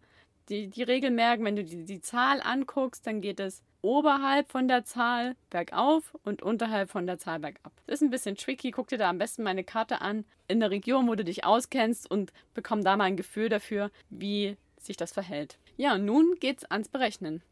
die, 0.50 0.68
die 0.68 0.84
Regel 0.84 1.12
merken, 1.12 1.46
wenn 1.46 1.56
du 1.56 1.64
die, 1.64 1.86
die 1.86 2.02
Zahl 2.02 2.42
anguckst, 2.42 3.06
dann 3.08 3.22
geht 3.22 3.40
es 3.40 3.64
oberhalb 3.84 4.50
von 4.50 4.68
der 4.68 4.86
Zahl 4.86 5.36
bergauf 5.52 6.18
und 6.24 6.42
unterhalb 6.42 6.90
von 6.90 7.06
der 7.06 7.20
Zahl 7.20 7.40
bergab. 7.40 7.72
Das 7.86 7.96
ist 7.96 8.02
ein 8.02 8.10
bisschen 8.10 8.36
tricky. 8.36 8.72
Guck 8.72 8.88
dir 8.88 8.98
da 8.98 9.10
am 9.10 9.20
besten 9.20 9.44
meine 9.44 9.64
Karte 9.64 10.02
an 10.02 10.26
in 10.48 10.60
der 10.60 10.72
Region, 10.72 11.08
wo 11.08 11.16
du 11.16 11.24
dich 11.24 11.46
auskennst 11.46 12.10
und 12.10 12.34
bekomm 12.54 12.84
da 12.84 12.98
mal 12.98 13.04
ein 13.04 13.18
Gefühl 13.18 13.50
dafür, 13.50 13.92
wie 14.10 14.58
sich 14.78 14.98
das 14.98 15.12
verhält. 15.12 15.60
Ja, 15.78 15.96
und 15.96 16.06
nun 16.06 16.38
geht's 16.40 16.66
ans 16.66 16.90
Berechnen. 16.90 17.44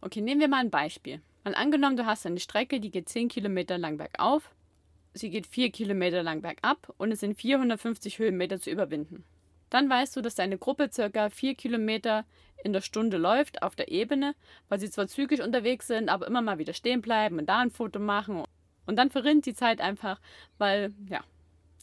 Okay, 0.00 0.20
nehmen 0.20 0.40
wir 0.40 0.48
mal 0.48 0.60
ein 0.60 0.70
Beispiel. 0.70 1.20
Mal 1.44 1.54
angenommen, 1.54 1.96
du 1.96 2.06
hast 2.06 2.24
eine 2.24 2.40
Strecke, 2.40 2.80
die 2.80 2.90
geht 2.90 3.08
10 3.08 3.28
Kilometer 3.28 3.78
lang 3.78 3.98
bergauf, 3.98 4.50
sie 5.14 5.30
geht 5.30 5.46
4 5.46 5.70
Kilometer 5.70 6.22
lang 6.22 6.40
bergab 6.42 6.92
und 6.98 7.12
es 7.12 7.20
sind 7.20 7.38
450 7.38 8.18
Höhenmeter 8.18 8.60
zu 8.60 8.70
überwinden. 8.70 9.24
Dann 9.70 9.90
weißt 9.90 10.14
du, 10.16 10.20
dass 10.20 10.36
deine 10.36 10.58
Gruppe 10.58 10.90
circa 10.92 11.30
4 11.30 11.54
Kilometer 11.54 12.24
in 12.66 12.72
der 12.72 12.80
Stunde 12.82 13.16
läuft 13.16 13.62
auf 13.62 13.76
der 13.76 13.90
Ebene, 13.90 14.34
weil 14.68 14.80
sie 14.80 14.90
zwar 14.90 15.06
zügig 15.06 15.40
unterwegs 15.40 15.86
sind, 15.86 16.08
aber 16.08 16.26
immer 16.26 16.42
mal 16.42 16.58
wieder 16.58 16.74
stehen 16.74 17.00
bleiben 17.00 17.38
und 17.38 17.46
da 17.46 17.60
ein 17.60 17.70
Foto 17.70 18.00
machen. 18.00 18.42
Und 18.86 18.96
dann 18.96 19.10
verrinnt 19.10 19.46
die 19.46 19.54
Zeit 19.54 19.80
einfach, 19.80 20.20
weil, 20.58 20.92
ja, 21.08 21.22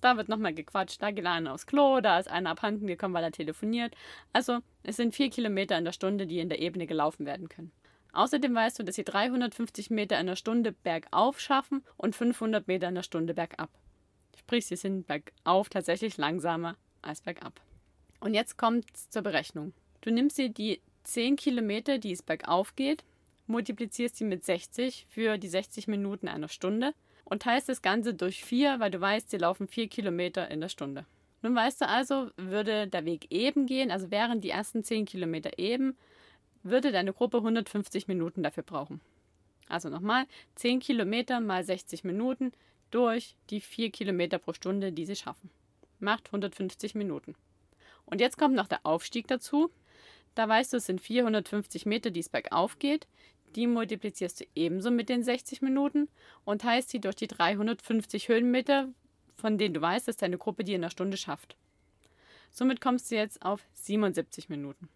da 0.02 0.18
wird 0.18 0.28
nochmal 0.28 0.54
gequatscht, 0.54 1.02
da 1.02 1.12
geht 1.12 1.26
einer 1.26 1.54
aufs 1.54 1.66
Klo, 1.66 2.02
da 2.02 2.20
ist 2.20 2.30
einer 2.30 2.50
abhanden 2.50 2.86
gekommen, 2.86 3.14
weil 3.14 3.24
er 3.24 3.32
telefoniert. 3.32 3.96
Also, 4.34 4.60
es 4.84 4.98
sind 4.98 5.16
4 5.16 5.30
Kilometer 5.30 5.78
in 5.78 5.86
der 5.86 5.94
Stunde, 5.94 6.28
die 6.28 6.40
in 6.40 6.50
der 6.50 6.60
Ebene 6.60 6.86
gelaufen 6.86 7.26
werden 7.26 7.48
können. 7.48 7.72
Außerdem 8.12 8.54
weißt 8.54 8.78
du, 8.78 8.84
dass 8.84 8.96
sie 8.96 9.06
350 9.06 9.90
Meter 9.90 10.20
in 10.20 10.28
der 10.28 10.36
Stunde 10.36 10.74
bergauf 10.74 11.40
schaffen 11.40 11.84
und 11.96 12.16
500 12.16 12.68
Meter 12.68 12.90
in 12.90 12.96
der 12.96 13.04
Stunde 13.04 13.34
bergab. 13.34 13.70
Sprich, 14.38 14.66
sie 14.66 14.76
sind 14.76 15.08
bergauf 15.08 15.70
tatsächlich 15.70 16.18
langsamer 16.18 16.76
als 17.02 17.22
bergab. 17.22 17.62
Und 18.20 18.34
jetzt 18.34 18.58
kommt 18.58 18.86
zur 18.96 19.22
Berechnung. 19.22 19.74
Du 20.04 20.12
nimmst 20.12 20.38
dir 20.38 20.50
die 20.50 20.82
10 21.04 21.38
Kilometer, 21.38 21.98
die 21.98 22.12
es 22.12 22.22
bergauf 22.22 22.76
geht, 22.76 23.06
multiplizierst 23.48 24.18
sie 24.18 24.26
mit 24.26 24.44
60 24.44 25.08
für 25.10 25.38
die 25.38 25.48
60 25.48 25.88
Minuten 25.88 26.28
einer 26.28 26.50
Stunde 26.50 26.94
und 27.24 27.44
teilst 27.44 27.70
das 27.70 27.82
Ganze 27.82 28.14
durch 28.14 28.44
4, 28.44 28.82
weil 28.82 28.92
du 28.92 29.00
weißt, 29.00 29.30
sie 29.30 29.38
laufen 29.38 29.66
4 29.66 29.88
Kilometer 29.88 30.52
in 30.52 30.60
der 30.60 30.68
Stunde. 30.68 31.06
Nun 31.42 31.56
weißt 31.56 31.80
du 31.80 31.88
also, 31.88 32.32
würde 32.36 32.88
der 32.90 33.06
Weg 33.06 33.28
eben 33.32 33.66
gehen, 33.66 33.92
also 33.92 34.12
wären 34.12 34.42
die 34.42 34.50
ersten 34.50 34.84
10 34.84 35.06
Kilometer 35.06 35.58
eben, 35.58 35.96
würde 36.64 36.92
deine 36.92 37.14
Gruppe 37.14 37.38
150 37.38 38.10
Minuten 38.10 38.44
dafür 38.44 38.64
brauchen. 38.64 39.00
Also 39.70 39.88
nochmal, 39.88 40.26
10 40.56 40.82
Kilometer 40.82 41.40
mal 41.40 41.64
60 41.64 42.04
Minuten 42.04 42.52
durch 42.92 43.38
die 43.50 43.62
4 43.62 43.90
Kilometer 43.90 44.38
pro 44.38 44.52
Stunde, 44.52 44.92
die 44.92 45.06
sie 45.06 45.16
schaffen. 45.16 45.50
Macht 46.02 46.28
150 46.28 46.94
Minuten. 46.94 47.36
Und 48.06 48.20
jetzt 48.20 48.38
kommt 48.38 48.56
noch 48.56 48.68
der 48.68 48.86
Aufstieg 48.86 49.28
dazu. 49.28 49.72
Da 50.36 50.48
weißt 50.48 50.74
du, 50.74 50.78
es 50.78 50.86
sind 50.86 51.02
450 51.02 51.86
Meter, 51.86 52.12
die 52.12 52.20
es 52.20 52.30
bergauf 52.30 52.80
geht. 52.80 53.08
Die 53.56 53.68
multiplizierst 53.68 54.42
du 54.42 54.46
ebenso 54.56 54.90
mit 54.90 55.10
den 55.10 55.24
60 55.24 55.62
Minuten 55.62 56.10
und 56.44 56.62
teilst 56.62 56.90
sie 56.90 57.00
durch 57.00 57.16
die 57.16 57.28
350 57.28 58.30
Höhenmeter, 58.30 58.90
von 59.36 59.58
denen 59.58 59.76
du 59.76 59.82
weißt, 59.82 60.08
dass 60.08 60.18
deine 60.18 60.38
Gruppe 60.38 60.64
die 60.64 60.74
in 60.74 60.82
einer 60.82 60.90
Stunde 60.90 61.18
schafft. 61.18 61.56
Somit 62.52 62.82
kommst 62.82 63.12
du 63.12 63.16
jetzt 63.16 63.44
auf 63.44 63.62
77 63.74 64.50
Minuten. 64.50 64.90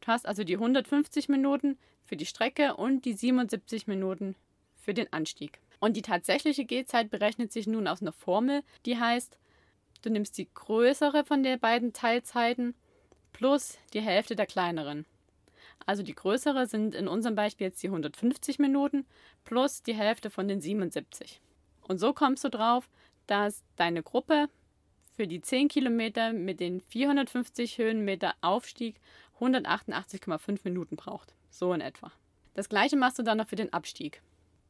Du 0.00 0.08
hast 0.08 0.26
also 0.26 0.44
die 0.44 0.54
150 0.54 1.28
Minuten 1.28 1.78
für 2.04 2.16
die 2.16 2.26
Strecke 2.26 2.76
und 2.76 3.04
die 3.04 3.14
77 3.14 3.86
Minuten 3.86 4.34
für 4.74 4.92
den 4.92 5.12
Anstieg. 5.12 5.60
Und 5.80 5.96
die 5.96 6.02
tatsächliche 6.02 6.64
Gehzeit 6.64 7.10
berechnet 7.10 7.52
sich 7.52 7.66
nun 7.66 7.86
aus 7.86 8.02
einer 8.02 8.12
Formel, 8.12 8.62
die 8.84 8.98
heißt, 8.98 9.38
du 10.02 10.10
nimmst 10.10 10.36
die 10.38 10.48
größere 10.52 11.24
von 11.24 11.42
den 11.42 11.58
beiden 11.58 11.92
Teilzeiten 11.92 12.74
plus 13.32 13.78
die 13.92 14.00
Hälfte 14.00 14.36
der 14.36 14.46
kleineren. 14.46 15.06
Also 15.86 16.02
die 16.02 16.14
größere 16.14 16.66
sind 16.66 16.94
in 16.94 17.08
unserem 17.08 17.34
Beispiel 17.34 17.66
jetzt 17.66 17.82
die 17.82 17.88
150 17.88 18.58
Minuten 18.58 19.04
plus 19.44 19.82
die 19.82 19.94
Hälfte 19.94 20.30
von 20.30 20.48
den 20.48 20.60
77. 20.60 21.40
Und 21.82 21.98
so 21.98 22.12
kommst 22.12 22.44
du 22.44 22.48
drauf, 22.48 22.88
dass 23.26 23.62
deine 23.76 24.02
Gruppe 24.02 24.48
für 25.16 25.26
die 25.26 25.40
10 25.40 25.68
Kilometer 25.68 26.32
mit 26.32 26.60
den 26.60 26.80
450 26.80 27.78
Höhenmeter 27.78 28.34
Aufstieg 28.40 29.00
188,5 29.40 30.60
Minuten 30.64 30.96
braucht. 30.96 31.34
So 31.50 31.72
in 31.72 31.80
etwa. 31.80 32.12
Das 32.54 32.68
gleiche 32.68 32.96
machst 32.96 33.18
du 33.18 33.22
dann 33.22 33.38
noch 33.38 33.48
für 33.48 33.56
den 33.56 33.72
Abstieg. 33.72 34.22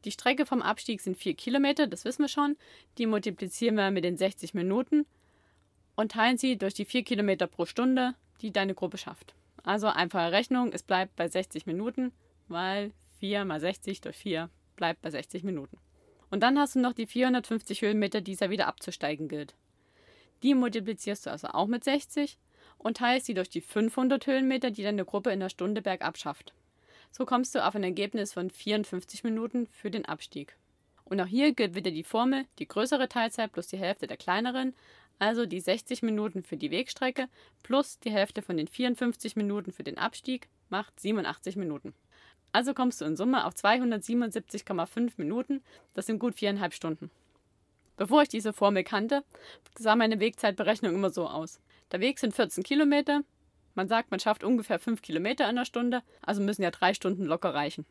Die 0.04 0.11
Strecke 0.11 0.47
vom 0.47 0.62
Abstieg 0.62 1.00
sind 1.00 1.16
4 1.16 1.35
Kilometer, 1.35 1.87
das 1.87 2.04
wissen 2.04 2.23
wir 2.23 2.28
schon. 2.28 2.57
Die 2.99 3.07
multiplizieren 3.07 3.76
wir 3.76 3.90
mit 3.90 4.04
den 4.04 4.16
60 4.16 4.54
Minuten 4.54 5.07
und 5.95 6.12
teilen 6.12 6.38
sie 6.38 6.57
durch 6.57 6.75
die 6.75 6.85
4 6.85 7.04
Kilometer 7.04 7.47
pro 7.47 7.66
Stunde, 7.66 8.14
die 8.41 8.53
deine 8.53 8.75
Gruppe 8.75 8.99
schafft. 8.99 9.35
Also 9.62 9.89
einfache 9.89 10.33
Rechnung, 10.33 10.73
es 10.73 10.83
bleibt 10.83 11.15
bei 11.17 11.29
60 11.29 11.67
Minuten, 11.67 12.12
weil 12.49 12.93
4 13.21 13.45
mal 13.45 13.61
60 13.61 14.01
durch 14.01 14.17
4 14.17 14.51
bleibt 14.77 15.03
bei 15.03 15.11
60 15.11 15.45
Minuten. 15.45 15.79
Und 16.31 16.43
dann 16.43 16.59
hast 16.59 16.75
du 16.75 16.81
noch 16.81 16.95
die 16.95 17.07
450 17.07 17.83
Höhenmeter, 17.83 18.21
die 18.21 18.33
es 18.33 18.41
ja 18.41 18.51
wieder 18.51 18.67
abzusteigen 18.67 19.29
gilt. 19.29 19.55
Die 20.43 20.55
multiplizierst 20.55 21.27
du 21.27 21.31
also 21.31 21.49
auch 21.49 21.67
mit 21.67 21.85
60 21.85 22.39
und 22.79 22.97
teilst 22.97 23.27
sie 23.27 23.35
durch 23.35 23.51
die 23.51 23.61
500 23.61 24.27
Höhenmeter, 24.27 24.71
die 24.71 24.83
deine 24.83 25.05
Gruppe 25.05 25.31
in 25.31 25.41
der 25.41 25.51
Stunde 25.51 25.83
bergab 25.83 26.19
schafft. 26.19 26.53
So 27.11 27.27
kommst 27.27 27.55
du 27.55 27.65
auf 27.65 27.75
ein 27.75 27.85
Ergebnis 27.85 28.33
von 28.33 28.51
54 28.51 29.23
Minuten 29.23 29.69
für 29.69 29.91
den 29.91 30.07
Abstieg. 30.07 30.57
Und 31.05 31.21
auch 31.21 31.27
hier 31.27 31.53
gilt 31.53 31.75
wieder 31.75 31.91
die 31.91 32.05
Formel, 32.05 32.47
die 32.59 32.67
größere 32.67 33.09
Teilzeit 33.09 33.53
plus 33.53 33.69
die 33.69 33.77
Hälfte 33.77 34.07
der 34.07 34.17
kleineren, 34.17 34.75
also 35.23 35.47
die 35.47 35.61
60 35.61 36.02
Minuten 36.02 36.43
für 36.43 36.57
die 36.57 36.73
Wegstrecke 36.73 37.29
plus 37.62 38.00
die 38.00 38.11
Hälfte 38.11 38.43
von 38.43 38.57
den 38.57 38.67
54 38.67 39.37
Minuten 39.37 39.71
für 39.71 39.85
den 39.85 39.97
Abstieg 39.97 40.49
macht 40.69 40.99
87 40.99 41.55
Minuten. 41.55 41.95
Also 42.50 42.75
kommst 42.75 43.00
du 43.00 43.05
in 43.05 43.17
Summe 43.17 43.47
auf 43.47 43.55
277,5 43.55 45.12
Minuten, 45.19 45.62
das 45.95 46.07
sind 46.07 46.19
gut 46.19 46.35
viereinhalb 46.35 46.75
Stunden. 46.75 47.09
Bevor 47.97 48.23
ich 48.23 48.31
diese 48.31 48.52
Formel 48.52 48.83
kannte, 48.83 49.23
sah 49.79 49.95
meine 49.95 50.19
Wegzeitberechnung 50.19 50.93
immer 50.93 51.11
so 51.11 51.29
aus. 51.29 51.61
Der 51.93 52.00
Weg 52.00 52.19
sind 52.19 52.35
14 52.35 52.64
Kilometer, 52.64 53.23
man 53.76 53.87
sagt, 53.87 54.11
man 54.11 54.19
schafft 54.19 54.43
ungefähr 54.43 54.81
5 54.81 55.02
Kilometer 55.02 55.49
in 55.49 55.55
der 55.55 55.67
Stunde, 55.67 56.02
also 56.23 56.43
müssen 56.43 56.64
ja 56.64 56.73
drei 56.73 56.95
Stunden 56.95 57.26
locker 57.26 57.55
reichen. 57.55 57.87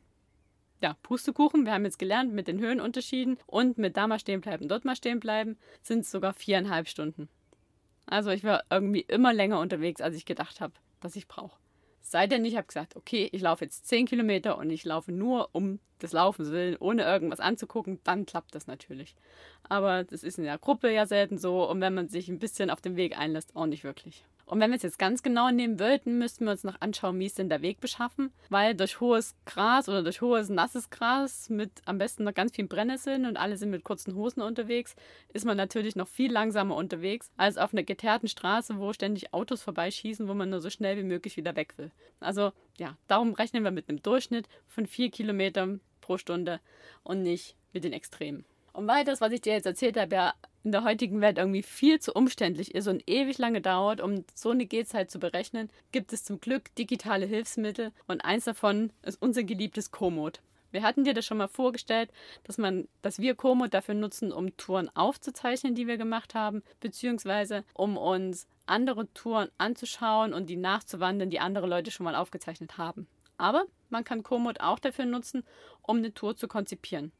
Ja, 0.82 0.96
Pustekuchen, 1.04 1.66
wir 1.66 1.74
haben 1.74 1.86
jetzt 1.86 2.00
gelernt, 2.00 2.34
mit 2.34 2.48
den 2.48 2.60
Höhenunterschieden 2.60 3.38
und 3.46 3.78
mit 3.78 3.98
da 3.98 4.08
mal 4.08 4.20
stehen 4.20 4.42
bleiben, 4.42 4.68
dort 4.68 4.84
mal 4.84 4.96
stehen 4.96 5.20
bleiben, 5.20 5.58
sind 5.84 6.00
es 6.00 6.10
sogar 6.10 6.34
viereinhalb 6.34 6.88
Stunden. 6.88 7.30
Also 8.08 8.32
ich 8.32 8.44
war 8.44 8.64
irgendwie 8.72 9.02
immer 9.02 9.32
länger 9.32 9.60
unterwegs, 9.60 10.02
als 10.02 10.16
ich 10.16 10.26
gedacht 10.26 10.60
habe, 10.60 10.74
dass 11.00 11.16
ich 11.16 11.28
brauche. 11.28 11.60
Sei 12.02 12.26
denn, 12.26 12.44
ich 12.46 12.58
habe 12.58 12.66
gesagt, 12.66 12.96
okay, 12.96 13.30
ich 13.32 13.44
laufe 13.44 13.64
jetzt 13.64 13.88
10 13.88 14.08
Kilometer 14.08 14.58
und 14.58 14.72
ich 14.72 14.84
laufe 14.84 15.12
nur 15.12 15.50
um 15.52 15.80
des 16.02 16.14
Laufens 16.14 16.50
willen, 16.50 16.78
ohne 16.80 17.04
irgendwas 17.04 17.40
anzugucken, 17.40 18.00
dann 18.04 18.26
klappt 18.26 18.56
das 18.56 18.66
natürlich. 18.66 19.16
Aber 19.70 20.04
das 20.04 20.24
ist 20.24 20.40
in 20.40 20.46
der 20.46 20.58
Gruppe 20.58 20.92
ja 20.92 21.06
selten 21.06 21.38
so 21.38 21.70
und 21.70 21.80
wenn 21.80 21.94
man 21.94 22.10
sich 22.10 22.28
ein 22.28 22.40
bisschen 22.40 22.72
auf 22.72 22.82
den 22.82 22.96
Weg 22.96 23.20
einlässt, 23.20 23.56
auch 23.56 23.68
nicht 23.68 23.84
wirklich. 23.84 24.26
Und 24.51 24.60
wenn 24.60 24.72
wir 24.72 24.75
es 24.75 24.84
jetzt 24.84 25.00
ganz 25.00 25.24
genau 25.24 25.50
nehmen 25.50 25.79
wollten, 25.79 26.17
müssten 26.17 26.43
wir 26.43 26.51
uns 26.51 26.65
noch 26.65 26.81
anschauen, 26.81 27.17
wie 27.17 27.25
ist 27.25 27.39
denn 27.39 27.48
der 27.48 27.62
Weg 27.62 27.79
beschaffen. 27.79 28.34
Weil 28.50 28.75
durch 28.75 29.00
hohes 29.00 29.34
Gras 29.46 29.88
oder 29.88 30.03
durch 30.03 30.20
hohes 30.20 30.50
nasses 30.50 30.89
Gras 30.89 31.50
mit 31.50 31.72
am 31.86 31.98
besten 31.98 32.25
noch 32.25 32.34
ganz 32.34 32.53
vielen 32.53 32.67
Brennnesseln 32.67 33.25
und 33.25 33.38
alle 33.38 33.55
sind 33.55 33.70
mit 33.70 33.86
kurzen 33.86 34.13
Hosen 34.13 34.41
unterwegs, 34.41 34.93
ist 35.31 35.46
man 35.46 35.55
natürlich 35.55 35.96
noch 35.96 36.10
viel 36.10 36.34
langsamer 36.34 36.75
unterwegs 36.75 37.31
als 37.38 37.58
auf 37.58 37.74
einer 37.74 37.84
geteerten 37.84 38.27
Straße, 38.27 38.77
wo 38.77 38.91
ständig 38.91 39.34
Autos 39.34 39.63
vorbeischießen, 39.63 40.27
wo 40.27 40.34
man 40.34 40.50
nur 40.50 40.60
so 40.60 40.70
schnell 40.70 40.98
wie 40.98 41.03
möglich 41.03 41.38
wieder 41.38 41.55
weg 41.55 41.75
will. 41.77 41.91
Also 42.20 42.51
ja, 42.77 42.98
darum 43.08 43.34
rechnen 43.34 43.63
wir 43.63 43.72
mit 43.72 43.88
einem 43.88 44.01
Durchschnitt 44.01 44.50
von 44.67 44.86
vier 44.86 45.12
Kilometern 45.12 45.79
pro 46.01 46.17
Stunde 46.17 46.60
und 47.03 47.22
nicht 47.24 47.55
mit 47.72 47.86
den 47.86 47.93
Extremen. 47.93 48.43
Und 48.74 48.88
weil 48.88 49.04
das, 49.04 49.22
was 49.22 49.32
ich 49.32 49.42
dir 49.42 49.54
jetzt 49.54 49.66
erzählt 49.66 49.98
habe, 49.98 50.16
ja 50.16 50.34
in 50.63 50.72
der 50.72 50.84
heutigen 50.84 51.22
Welt 51.22 51.38
irgendwie 51.38 51.63
viel 51.63 52.00
zu 52.00 52.13
umständlich 52.13 52.75
ist 52.75 52.88
und 52.88 53.10
ewig 53.10 53.38
lange 53.38 53.62
dauert, 53.62 54.01
um 54.01 54.25
so 54.36 54.51
eine 54.51 54.66
Gehzeit 54.66 55.10
zu 55.10 55.20
berechnen, 55.20 55.70
gibt 55.92 56.13
es 56.13 56.24
zum 56.24 56.40
Glück 56.40 56.74
digitale 56.75 57.25
Hilfsmittel 57.25 57.92
und 58.08 58.24
eins 58.24 58.46
davon 58.46 58.92
ist 59.01 59.22
unser 59.22 59.44
geliebtes 59.44 59.92
Komoot. 59.92 60.42
Wir 60.72 60.84
hatten 60.84 61.04
dir 61.04 61.13
das 61.13 61.25
schon 61.25 61.38
mal 61.38 61.50
vorgestellt, 61.50 62.12
dass 62.44 62.58
man, 62.58 62.88
dass 63.01 63.20
wir 63.20 63.36
Komoot 63.36 63.74
dafür 63.74 63.96
nutzen, 63.96 64.32
um 64.32 64.56
Touren 64.56 64.90
aufzuzeichnen, 64.96 65.75
die 65.75 65.88
wir 65.88 65.98
gemacht 65.98 66.34
haben, 66.34 66.63
beziehungsweise 66.80 67.66
um 67.74 67.98
uns 67.98 68.48
andere 68.68 69.12
Touren 69.13 69.50
anzuschauen 69.58 70.34
und 70.34 70.50
die 70.50 70.56
nachzuwandern, 70.56 71.30
die 71.30 71.42
andere 71.42 71.68
Leute 71.68 71.92
schon 71.92 72.06
mal 72.06 72.16
aufgezeichnet 72.16 72.78
haben. 72.78 73.08
Aber 73.38 73.66
man 73.90 74.06
kann 74.06 74.24
Komoot 74.24 74.62
auch 74.62 74.80
dafür 74.80 75.06
nutzen, 75.06 75.44
um 75.82 75.98
eine 75.98 76.13
Tour 76.13 76.38
zu 76.38 76.48
konzipieren. 76.48 77.12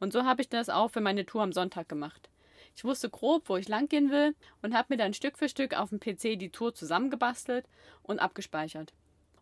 Und 0.00 0.12
so 0.12 0.24
habe 0.24 0.42
ich 0.42 0.48
das 0.48 0.68
auch 0.68 0.90
für 0.90 1.00
meine 1.00 1.26
Tour 1.26 1.42
am 1.42 1.52
Sonntag 1.52 1.88
gemacht. 1.88 2.28
Ich 2.76 2.84
wusste 2.84 3.10
grob, 3.10 3.48
wo 3.48 3.56
ich 3.56 3.68
lang 3.68 3.88
gehen 3.88 4.10
will 4.10 4.34
und 4.62 4.74
habe 4.74 4.86
mir 4.90 4.96
dann 4.96 5.14
Stück 5.14 5.36
für 5.36 5.48
Stück 5.48 5.76
auf 5.76 5.90
dem 5.90 6.00
PC 6.00 6.38
die 6.38 6.50
Tour 6.50 6.74
zusammengebastelt 6.74 7.66
und 8.02 8.20
abgespeichert. 8.20 8.92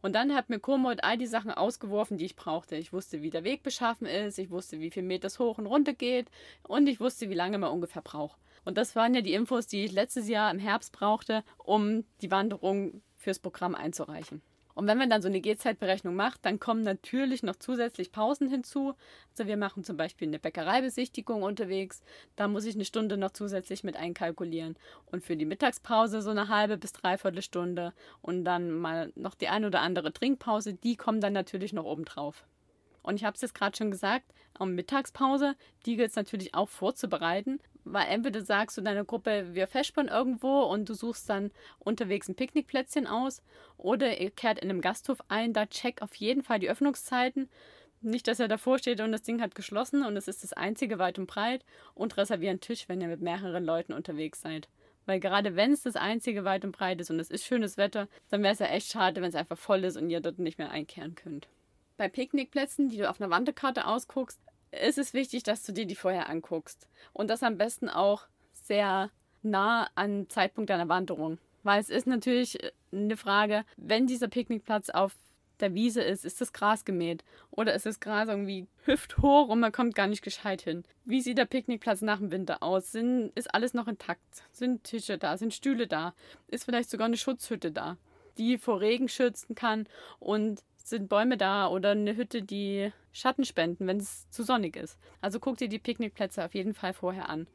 Und 0.03 0.15
dann 0.15 0.35
hat 0.35 0.49
mir 0.51 0.61
Komoot 0.61 1.03
all 1.03 1.19
die 1.19 1.27
Sachen 1.27 1.51
ausgeworfen, 1.51 2.17
die 2.17 2.27
ich 2.27 2.37
brauchte. 2.37 2.77
Ich 2.77 2.93
wusste, 2.93 3.23
wie 3.23 3.31
der 3.31 3.45
Weg 3.45 3.63
beschaffen 3.63 4.07
ist, 4.07 4.39
ich 4.39 4.51
wusste, 4.51 4.81
wie 4.81 4.91
viel 4.91 5.03
Meter 5.03 5.27
es 5.27 5.39
hoch 5.39 5.59
und 5.59 5.67
runter 5.67 5.95
geht 5.95 6.31
und 6.63 6.87
ich 6.87 7.01
wusste, 7.01 7.29
wie 7.29 7.35
lange 7.35 7.59
man 7.59 7.73
ungefähr 7.73 8.03
braucht. 8.03 8.39
Und 8.65 8.79
das 8.79 8.97
waren 8.97 9.15
ja 9.15 9.21
die 9.21 9.35
Infos, 9.35 9.67
die 9.67 9.85
ich 9.85 9.93
letztes 9.93 10.29
Jahr 10.29 10.51
im 10.51 10.59
Herbst 10.59 10.93
brauchte, 10.93 11.45
um 11.59 12.05
die 12.21 12.31
Wanderung 12.31 13.03
fürs 13.17 13.39
Programm 13.39 13.75
einzureichen. 13.75 14.43
Und 14.77 14.87
wenn 14.87 14.99
man 14.99 15.09
dann 15.09 15.23
so 15.23 15.29
eine 15.29 15.41
Gehzeitberechnung 15.41 16.15
macht, 16.15 16.45
dann 16.45 16.61
kommen 16.61 16.83
natürlich 16.83 17.43
noch 17.43 17.57
zusätzlich 17.57 18.13
Pausen 18.13 18.51
hinzu. 18.51 18.93
Also 19.31 19.49
wir 19.49 19.57
machen 19.57 19.85
zum 19.85 19.97
Beispiel 19.97 20.29
eine 20.29 20.39
Bäckereibesichtigung 20.39 21.43
unterwegs. 21.43 22.03
Da 22.37 22.47
muss 22.47 22.67
ich 22.67 22.75
eine 22.75 22.85
Stunde 22.85 23.17
noch 23.17 23.31
zusätzlich 23.31 23.85
mit 23.85 23.97
einkalkulieren. 23.97 24.77
Und 25.07 25.25
für 25.25 25.35
die 25.35 25.47
Mittagspause 25.47 26.21
so 26.21 26.29
eine 26.29 26.49
halbe 26.49 26.77
bis 26.77 26.93
dreiviertel 26.93 27.41
Stunde. 27.41 27.95
Und 28.21 28.45
dann 28.45 28.71
mal 28.71 29.13
noch 29.15 29.35
die 29.35 29.49
ein 29.49 29.65
oder 29.65 29.81
andere 29.81 30.13
Trinkpause. 30.13 30.75
Die 30.75 30.97
kommen 30.97 31.23
dann 31.23 31.33
natürlich 31.33 31.73
noch 31.73 31.87
oben 31.87 32.05
drauf. 32.05 32.45
Und 33.03 33.17
ich 33.17 33.25
habe 33.25 33.35
es 33.35 33.41
jetzt 33.41 33.55
gerade 33.55 33.75
schon 33.75 33.91
gesagt, 33.91 34.31
um 34.59 34.75
Mittagspause, 34.75 35.55
die 35.87 35.97
gilt 35.97 36.11
es 36.11 36.17
natürlich 36.17 36.55
auch 36.55 36.69
vorzubereiten, 36.69 37.61
weil 37.87 38.09
entweder 38.09 38.43
sagst 38.43 38.77
du 38.77 38.83
deiner 38.83 39.05
Gruppe, 39.05 39.55
wir 39.55 39.69
festspannen 39.69 40.13
irgendwo 40.13 40.63
und 40.63 40.89
du 40.89 40.95
suchst 40.95 41.31
dann 41.31 41.53
unterwegs 41.79 42.29
ein 42.29 42.35
Picknickplätzchen 42.35 43.07
aus 43.07 43.43
oder 43.77 44.21
ihr 44.21 44.31
kehrt 44.31 44.59
in 44.59 44.69
einem 44.69 44.81
Gasthof 44.81 45.19
ein, 45.29 45.53
da 45.53 45.67
check 45.67 46.03
auf 46.03 46.15
jeden 46.17 46.43
Fall 46.43 46.59
die 46.59 46.69
Öffnungszeiten. 46.69 47.49
Nicht, 48.03 48.27
dass 48.29 48.41
er 48.41 48.49
davor 48.49 48.79
steht 48.79 49.01
und 49.01 49.13
das 49.13 49.23
Ding 49.23 49.41
hat 49.41 49.55
geschlossen 49.55 50.05
und 50.05 50.17
es 50.17 50.29
ist 50.29 50.43
das 50.43 50.53
einzige 50.53 50.99
weit 50.99 51.19
und 51.19 51.27
breit 51.27 51.65
und 51.95 52.17
reservier 52.17 52.51
einen 52.51 52.61
Tisch, 52.61 52.89
wenn 52.89 53.01
ihr 53.01 53.09
mit 53.09 53.21
mehreren 53.21 53.65
Leuten 53.65 53.93
unterwegs 53.93 54.43
seid. 54.43 54.69
Weil 55.07 55.21
gerade 55.21 55.55
wenn 55.55 55.73
es 55.73 55.83
das 55.83 55.95
einzige 55.95 56.45
weit 56.45 56.65
und 56.65 56.73
breit 56.73 57.01
ist 57.01 57.11
und 57.11 57.21
es 57.21 57.31
ist 57.31 57.45
schönes 57.45 57.77
Wetter, 57.77 58.09
dann 58.31 58.43
wäre 58.43 58.53
es 58.53 58.59
ja 58.59 58.67
echt 58.67 58.91
schade, 58.91 59.23
wenn 59.23 59.29
es 59.29 59.37
einfach 59.37 59.57
voll 59.57 59.85
ist 59.85 59.97
und 59.97 60.11
ihr 60.11 60.21
dort 60.21 60.41
nicht 60.41 60.59
mehr 60.59 60.71
einkehren 60.71 61.15
könnt. 61.15 61.49
Bei 61.97 62.09
Picknickplätzen, 62.09 62.89
die 62.89 62.99
du 62.99 63.09
auf 63.09 63.21
einer 63.21 63.31
Wanderkarte 63.31 63.87
ausguckst, 63.87 64.41
ist 64.71 64.99
es 64.99 65.15
wichtig, 65.15 65.43
dass 65.43 65.63
du 65.63 65.73
dir 65.73 65.87
die 65.87 65.95
vorher 65.95 66.29
anguckst. 66.29 66.89
Und 67.13 67.31
das 67.31 67.43
am 67.43 67.59
besten 67.59 67.89
auch 67.89 68.27
sehr 68.53 69.11
nah 69.43 69.89
an 69.95 70.29
Zeitpunkt 70.29 70.71
deiner 70.71 70.89
Wanderung. 70.89 71.39
Weil 71.63 71.81
es 71.81 71.91
ist 71.91 72.07
natürlich 72.07 72.59
eine 72.93 73.17
Frage, 73.17 73.65
wenn 73.77 74.07
dieser 74.07 74.29
Picknickplatz 74.29 74.91
auf 74.91 75.17
der 75.61 75.75
Wiese 75.75 76.03
ist, 76.03 76.25
ist 76.25 76.41
das 76.41 76.53
Gras 76.53 76.85
gemäht? 76.85 77.25
Oder 77.51 77.75
ist 77.75 77.87
das 77.87 78.01
Gras 78.01 78.29
irgendwie 78.29 78.67
hüfthoch 78.85 79.49
und 79.49 79.61
man 79.61 79.73
kommt 79.73 79.95
gar 79.95 80.07
nicht 80.07 80.23
gescheit 80.23 80.63
hin? 80.63 80.85
Wie 81.05 81.21
sieht 81.21 81.39
der 81.39 81.47
Picknickplatz 81.47 82.03
nach 82.03 82.19
dem 82.19 82.31
Winter 82.31 82.63
aus? 82.63 82.93
Sind, 82.93 83.33
ist 83.35 83.53
alles 83.55 83.75
noch 83.75 83.89
intakt? 83.89 84.21
Sind 84.53 84.85
Tische 84.85 85.19
da? 85.19 85.37
Sind 85.37 85.55
Stühle 85.55 85.87
da? 85.87 86.15
Ist 86.49 86.65
vielleicht 86.65 86.91
sogar 86.91 87.07
eine 87.07 87.17
Schutzhütte 87.17 87.73
da, 87.73 87.97
die 88.39 88.59
vor 88.59 88.81
Regen 88.81 89.09
schützen 89.09 89.55
kann 89.55 89.89
und 90.19 90.63
sind 90.89 91.09
Bäume 91.09 91.37
da 91.37 91.69
oder 91.69 91.91
eine 91.91 92.17
Hütte, 92.17 92.43
die 92.43 92.93
Schatten 93.13 93.45
spenden, 93.45 93.87
wenn 93.87 93.99
es 93.99 94.29
zu 94.31 94.43
sonnig 94.43 94.77
ist. 94.77 94.99
Also 95.21 95.41
guck 95.41 95.57
dir 95.57 95.69
die 95.69 95.79
Picknickplätze 95.79 96.45
auf 96.45 96.55
jeden 96.55 96.75
Fall 96.75 96.93
vorher 96.93 97.29
an. 97.29 97.47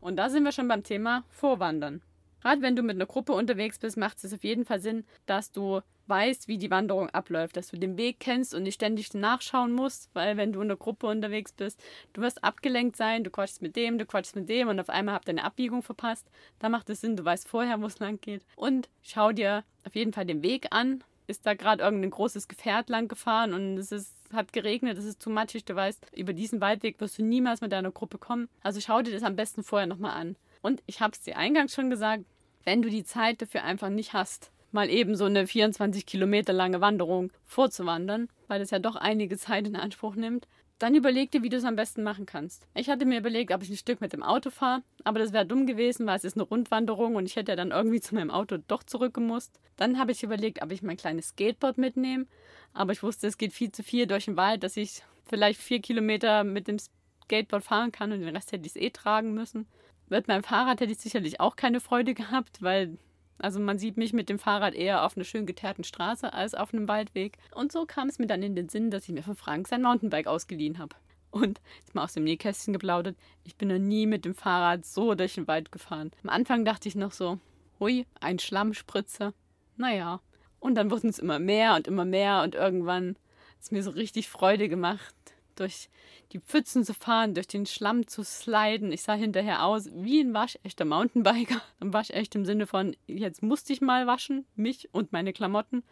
Und 0.00 0.16
da 0.16 0.28
sind 0.28 0.44
wir 0.44 0.52
schon 0.52 0.68
beim 0.68 0.82
Thema 0.82 1.24
Vorwandern. 1.30 2.02
Gerade 2.42 2.60
wenn 2.60 2.76
du 2.76 2.82
mit 2.82 2.96
einer 2.96 3.06
Gruppe 3.06 3.32
unterwegs 3.32 3.78
bist, 3.78 3.96
macht 3.96 4.22
es 4.22 4.34
auf 4.34 4.44
jeden 4.44 4.66
Fall 4.66 4.78
Sinn, 4.78 5.04
dass 5.24 5.50
du 5.50 5.80
weißt, 6.08 6.46
wie 6.46 6.58
die 6.58 6.70
Wanderung 6.70 7.08
abläuft, 7.08 7.56
dass 7.56 7.70
du 7.70 7.78
den 7.78 7.96
Weg 7.96 8.20
kennst 8.20 8.54
und 8.54 8.64
nicht 8.64 8.74
ständig 8.74 9.14
nachschauen 9.14 9.72
musst, 9.72 10.10
weil 10.12 10.36
wenn 10.36 10.52
du 10.52 10.60
in 10.60 10.66
einer 10.66 10.76
Gruppe 10.76 11.06
unterwegs 11.06 11.52
bist, 11.52 11.82
du 12.12 12.20
wirst 12.20 12.44
abgelenkt 12.44 12.96
sein, 12.96 13.24
du 13.24 13.30
quatschst 13.30 13.62
mit 13.62 13.76
dem, 13.76 13.96
du 13.96 14.04
quatschst 14.04 14.36
mit 14.36 14.50
dem 14.50 14.68
und 14.68 14.78
auf 14.78 14.90
einmal 14.90 15.14
habt 15.14 15.28
ihr 15.28 15.30
eine 15.30 15.44
Abbiegung 15.44 15.82
verpasst. 15.82 16.30
Da 16.58 16.68
macht 16.68 16.90
es 16.90 17.00
Sinn, 17.00 17.16
du 17.16 17.24
weißt 17.24 17.48
vorher, 17.48 17.80
wo 17.80 17.86
es 17.86 17.98
lang 17.98 18.20
geht. 18.20 18.44
Und 18.56 18.90
schau 19.02 19.32
dir 19.32 19.64
auf 19.86 19.94
jeden 19.94 20.12
Fall 20.12 20.26
den 20.26 20.42
Weg 20.42 20.66
an, 20.70 21.02
ist 21.26 21.46
da 21.46 21.54
gerade 21.54 21.82
irgendein 21.82 22.10
großes 22.10 22.48
Gefährt 22.48 22.88
lang 22.88 23.08
gefahren 23.08 23.54
und 23.54 23.78
es 23.78 23.92
ist 23.92 24.14
hat 24.34 24.52
geregnet, 24.52 24.98
es 24.98 25.04
ist 25.04 25.22
zu 25.22 25.30
matschig, 25.30 25.64
du 25.64 25.74
weißt, 25.74 26.06
über 26.14 26.32
diesen 26.32 26.60
Waldweg 26.60 27.00
wirst 27.00 27.18
du 27.18 27.22
niemals 27.22 27.60
mit 27.60 27.72
deiner 27.72 27.90
Gruppe 27.90 28.18
kommen. 28.18 28.48
Also 28.62 28.80
schau 28.80 29.02
dir 29.02 29.12
das 29.12 29.22
am 29.22 29.36
besten 29.36 29.62
vorher 29.62 29.86
nochmal 29.86 30.20
an. 30.20 30.36
Und 30.62 30.82
ich 30.86 31.00
habe 31.00 31.12
es 31.12 31.20
dir 31.20 31.36
eingangs 31.36 31.74
schon 31.74 31.90
gesagt, 31.90 32.24
wenn 32.64 32.82
du 32.82 32.88
die 32.88 33.04
Zeit 33.04 33.42
dafür 33.42 33.64
einfach 33.64 33.90
nicht 33.90 34.12
hast, 34.12 34.50
mal 34.72 34.90
eben 34.90 35.14
so 35.14 35.24
eine 35.24 35.46
24 35.46 36.04
Kilometer 36.06 36.52
lange 36.52 36.80
Wanderung 36.80 37.30
vorzuwandern, 37.44 38.28
weil 38.48 38.58
das 38.58 38.70
ja 38.70 38.78
doch 38.78 38.96
einige 38.96 39.36
Zeit 39.36 39.66
in 39.66 39.76
Anspruch 39.76 40.16
nimmt, 40.16 40.48
dann 40.78 40.94
überleg 40.94 41.30
dir, 41.30 41.42
wie 41.42 41.48
du 41.48 41.56
es 41.56 41.64
am 41.64 41.76
besten 41.76 42.02
machen 42.02 42.26
kannst. 42.26 42.66
Ich 42.74 42.88
hatte 42.88 43.06
mir 43.06 43.18
überlegt, 43.18 43.52
ob 43.52 43.62
ich 43.62 43.70
ein 43.70 43.76
Stück 43.76 44.00
mit 44.00 44.12
dem 44.12 44.22
Auto 44.22 44.50
fahre, 44.50 44.82
aber 45.04 45.20
das 45.20 45.32
wäre 45.32 45.46
dumm 45.46 45.66
gewesen, 45.66 46.06
weil 46.06 46.16
es 46.16 46.24
ist 46.24 46.36
eine 46.36 46.42
Rundwanderung 46.42 47.14
und 47.14 47.26
ich 47.26 47.36
hätte 47.36 47.52
ja 47.52 47.56
dann 47.56 47.70
irgendwie 47.70 48.00
zu 48.00 48.14
meinem 48.14 48.30
Auto 48.30 48.58
doch 48.68 48.82
zurückgemusst. 48.82 49.58
Dann 49.76 49.98
habe 49.98 50.12
ich 50.12 50.22
überlegt, 50.22 50.62
ob 50.62 50.72
ich 50.72 50.82
mein 50.82 50.96
kleines 50.96 51.28
Skateboard 51.28 51.78
mitnehme, 51.78 52.26
aber 52.72 52.92
ich 52.92 53.02
wusste, 53.02 53.26
es 53.26 53.38
geht 53.38 53.52
viel 53.52 53.70
zu 53.70 53.82
viel 53.82 54.06
durch 54.06 54.24
den 54.24 54.36
Wald, 54.36 54.62
dass 54.62 54.76
ich 54.76 55.02
vielleicht 55.24 55.60
vier 55.60 55.80
Kilometer 55.80 56.44
mit 56.44 56.66
dem 56.68 56.78
Skateboard 56.78 57.64
fahren 57.64 57.92
kann 57.92 58.12
und 58.12 58.20
den 58.20 58.34
Rest 58.34 58.52
hätte 58.52 58.66
ich 58.66 58.74
es 58.74 58.80
eh 58.80 58.90
tragen 58.90 59.32
müssen. 59.32 59.66
Mit 60.08 60.28
meinem 60.28 60.42
Fahrrad 60.42 60.80
hätte 60.80 60.92
ich 60.92 60.98
sicherlich 60.98 61.40
auch 61.40 61.56
keine 61.56 61.80
Freude 61.80 62.14
gehabt, 62.14 62.62
weil 62.62 62.98
also 63.44 63.60
man 63.60 63.78
sieht 63.78 63.98
mich 63.98 64.14
mit 64.14 64.30
dem 64.30 64.38
Fahrrad 64.38 64.74
eher 64.74 65.04
auf 65.04 65.18
einer 65.18 65.24
schön 65.24 65.44
geteerten 65.44 65.84
Straße 65.84 66.32
als 66.32 66.54
auf 66.54 66.72
einem 66.72 66.88
Waldweg. 66.88 67.36
Und 67.54 67.72
so 67.72 67.84
kam 67.84 68.08
es 68.08 68.18
mir 68.18 68.26
dann 68.26 68.42
in 68.42 68.56
den 68.56 68.70
Sinn, 68.70 68.90
dass 68.90 69.04
ich 69.04 69.10
mir 69.10 69.22
von 69.22 69.36
Frank 69.36 69.68
sein 69.68 69.82
Mountainbike 69.82 70.28
ausgeliehen 70.28 70.78
habe. 70.78 70.96
Und 71.30 71.60
jetzt 71.80 71.94
mal 71.94 72.04
aus 72.04 72.14
dem 72.14 72.24
Nähkästchen 72.24 72.72
geplaudert, 72.72 73.18
ich 73.42 73.56
bin 73.56 73.68
noch 73.68 73.78
nie 73.78 74.06
mit 74.06 74.24
dem 74.24 74.34
Fahrrad 74.34 74.86
so 74.86 75.14
durch 75.14 75.34
den 75.34 75.46
Wald 75.46 75.72
gefahren. 75.72 76.10
Am 76.22 76.30
Anfang 76.30 76.64
dachte 76.64 76.88
ich 76.88 76.94
noch 76.94 77.12
so, 77.12 77.38
hui, 77.78 78.06
ein 78.18 78.38
Schlammspritzer. 78.38 79.34
Naja. 79.76 80.20
Und 80.58 80.76
dann 80.76 80.90
wurden 80.90 81.10
es 81.10 81.18
immer 81.18 81.38
mehr 81.38 81.74
und 81.74 81.86
immer 81.86 82.06
mehr 82.06 82.44
und 82.44 82.54
irgendwann 82.54 83.10
hat 83.10 83.60
es 83.60 83.70
mir 83.70 83.82
so 83.82 83.90
richtig 83.90 84.30
Freude 84.30 84.70
gemacht, 84.70 85.14
durch 85.54 85.88
die 86.32 86.40
Pfützen 86.40 86.84
zu 86.84 86.94
fahren, 86.94 87.34
durch 87.34 87.46
den 87.46 87.66
Schlamm 87.66 88.06
zu 88.06 88.22
sliden. 88.22 88.92
Ich 88.92 89.02
sah 89.02 89.14
hinterher 89.14 89.64
aus 89.64 89.88
wie 89.94 90.20
ein 90.20 90.34
waschechter 90.34 90.84
Mountainbiker. 90.84 91.60
Ein 91.80 91.92
waschecht 91.92 92.34
im 92.34 92.44
Sinne 92.44 92.66
von, 92.66 92.96
jetzt 93.06 93.42
musste 93.42 93.72
ich 93.72 93.80
mal 93.80 94.06
waschen, 94.06 94.46
mich 94.56 94.88
und 94.92 95.12
meine 95.12 95.32
Klamotten. 95.32 95.82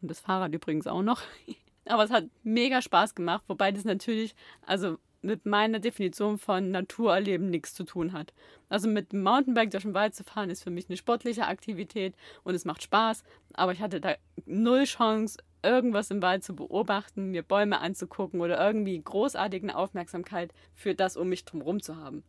Und 0.00 0.10
das 0.10 0.20
Fahrrad 0.20 0.54
übrigens 0.54 0.86
auch 0.86 1.02
noch. 1.02 1.22
Aber 1.86 2.04
es 2.04 2.10
hat 2.10 2.26
mega 2.42 2.80
Spaß 2.80 3.14
gemacht, 3.14 3.44
wobei 3.48 3.72
das 3.72 3.84
natürlich, 3.84 4.34
also 4.64 4.98
mit 5.22 5.46
meiner 5.46 5.78
Definition 5.78 6.36
von 6.36 6.70
Naturerleben 6.70 7.48
nichts 7.48 7.74
zu 7.74 7.84
tun 7.84 8.12
hat. 8.12 8.32
Also 8.68 8.88
mit 8.88 9.12
dem 9.12 9.22
Mountainbike 9.22 9.70
durch 9.70 9.84
den 9.84 9.94
Wald 9.94 10.14
zu 10.14 10.24
fahren, 10.24 10.50
ist 10.50 10.64
für 10.64 10.70
mich 10.70 10.88
eine 10.88 10.96
sportliche 10.96 11.46
Aktivität 11.46 12.14
und 12.42 12.54
es 12.54 12.64
macht 12.64 12.82
Spaß. 12.82 13.22
Aber 13.54 13.72
ich 13.72 13.80
hatte 13.80 14.00
da 14.00 14.14
null 14.46 14.84
Chance, 14.84 15.38
irgendwas 15.62 16.10
im 16.10 16.22
Wald 16.22 16.44
zu 16.44 16.54
beobachten, 16.54 17.30
mir 17.30 17.42
Bäume 17.42 17.80
anzugucken 17.80 18.40
oder 18.40 18.64
irgendwie 18.64 19.00
großartige 19.00 19.74
Aufmerksamkeit 19.76 20.52
für 20.74 20.94
das 20.94 21.16
um 21.16 21.28
mich 21.28 21.44
drumherum 21.44 21.82
zu 21.82 21.96
haben. 21.96 22.22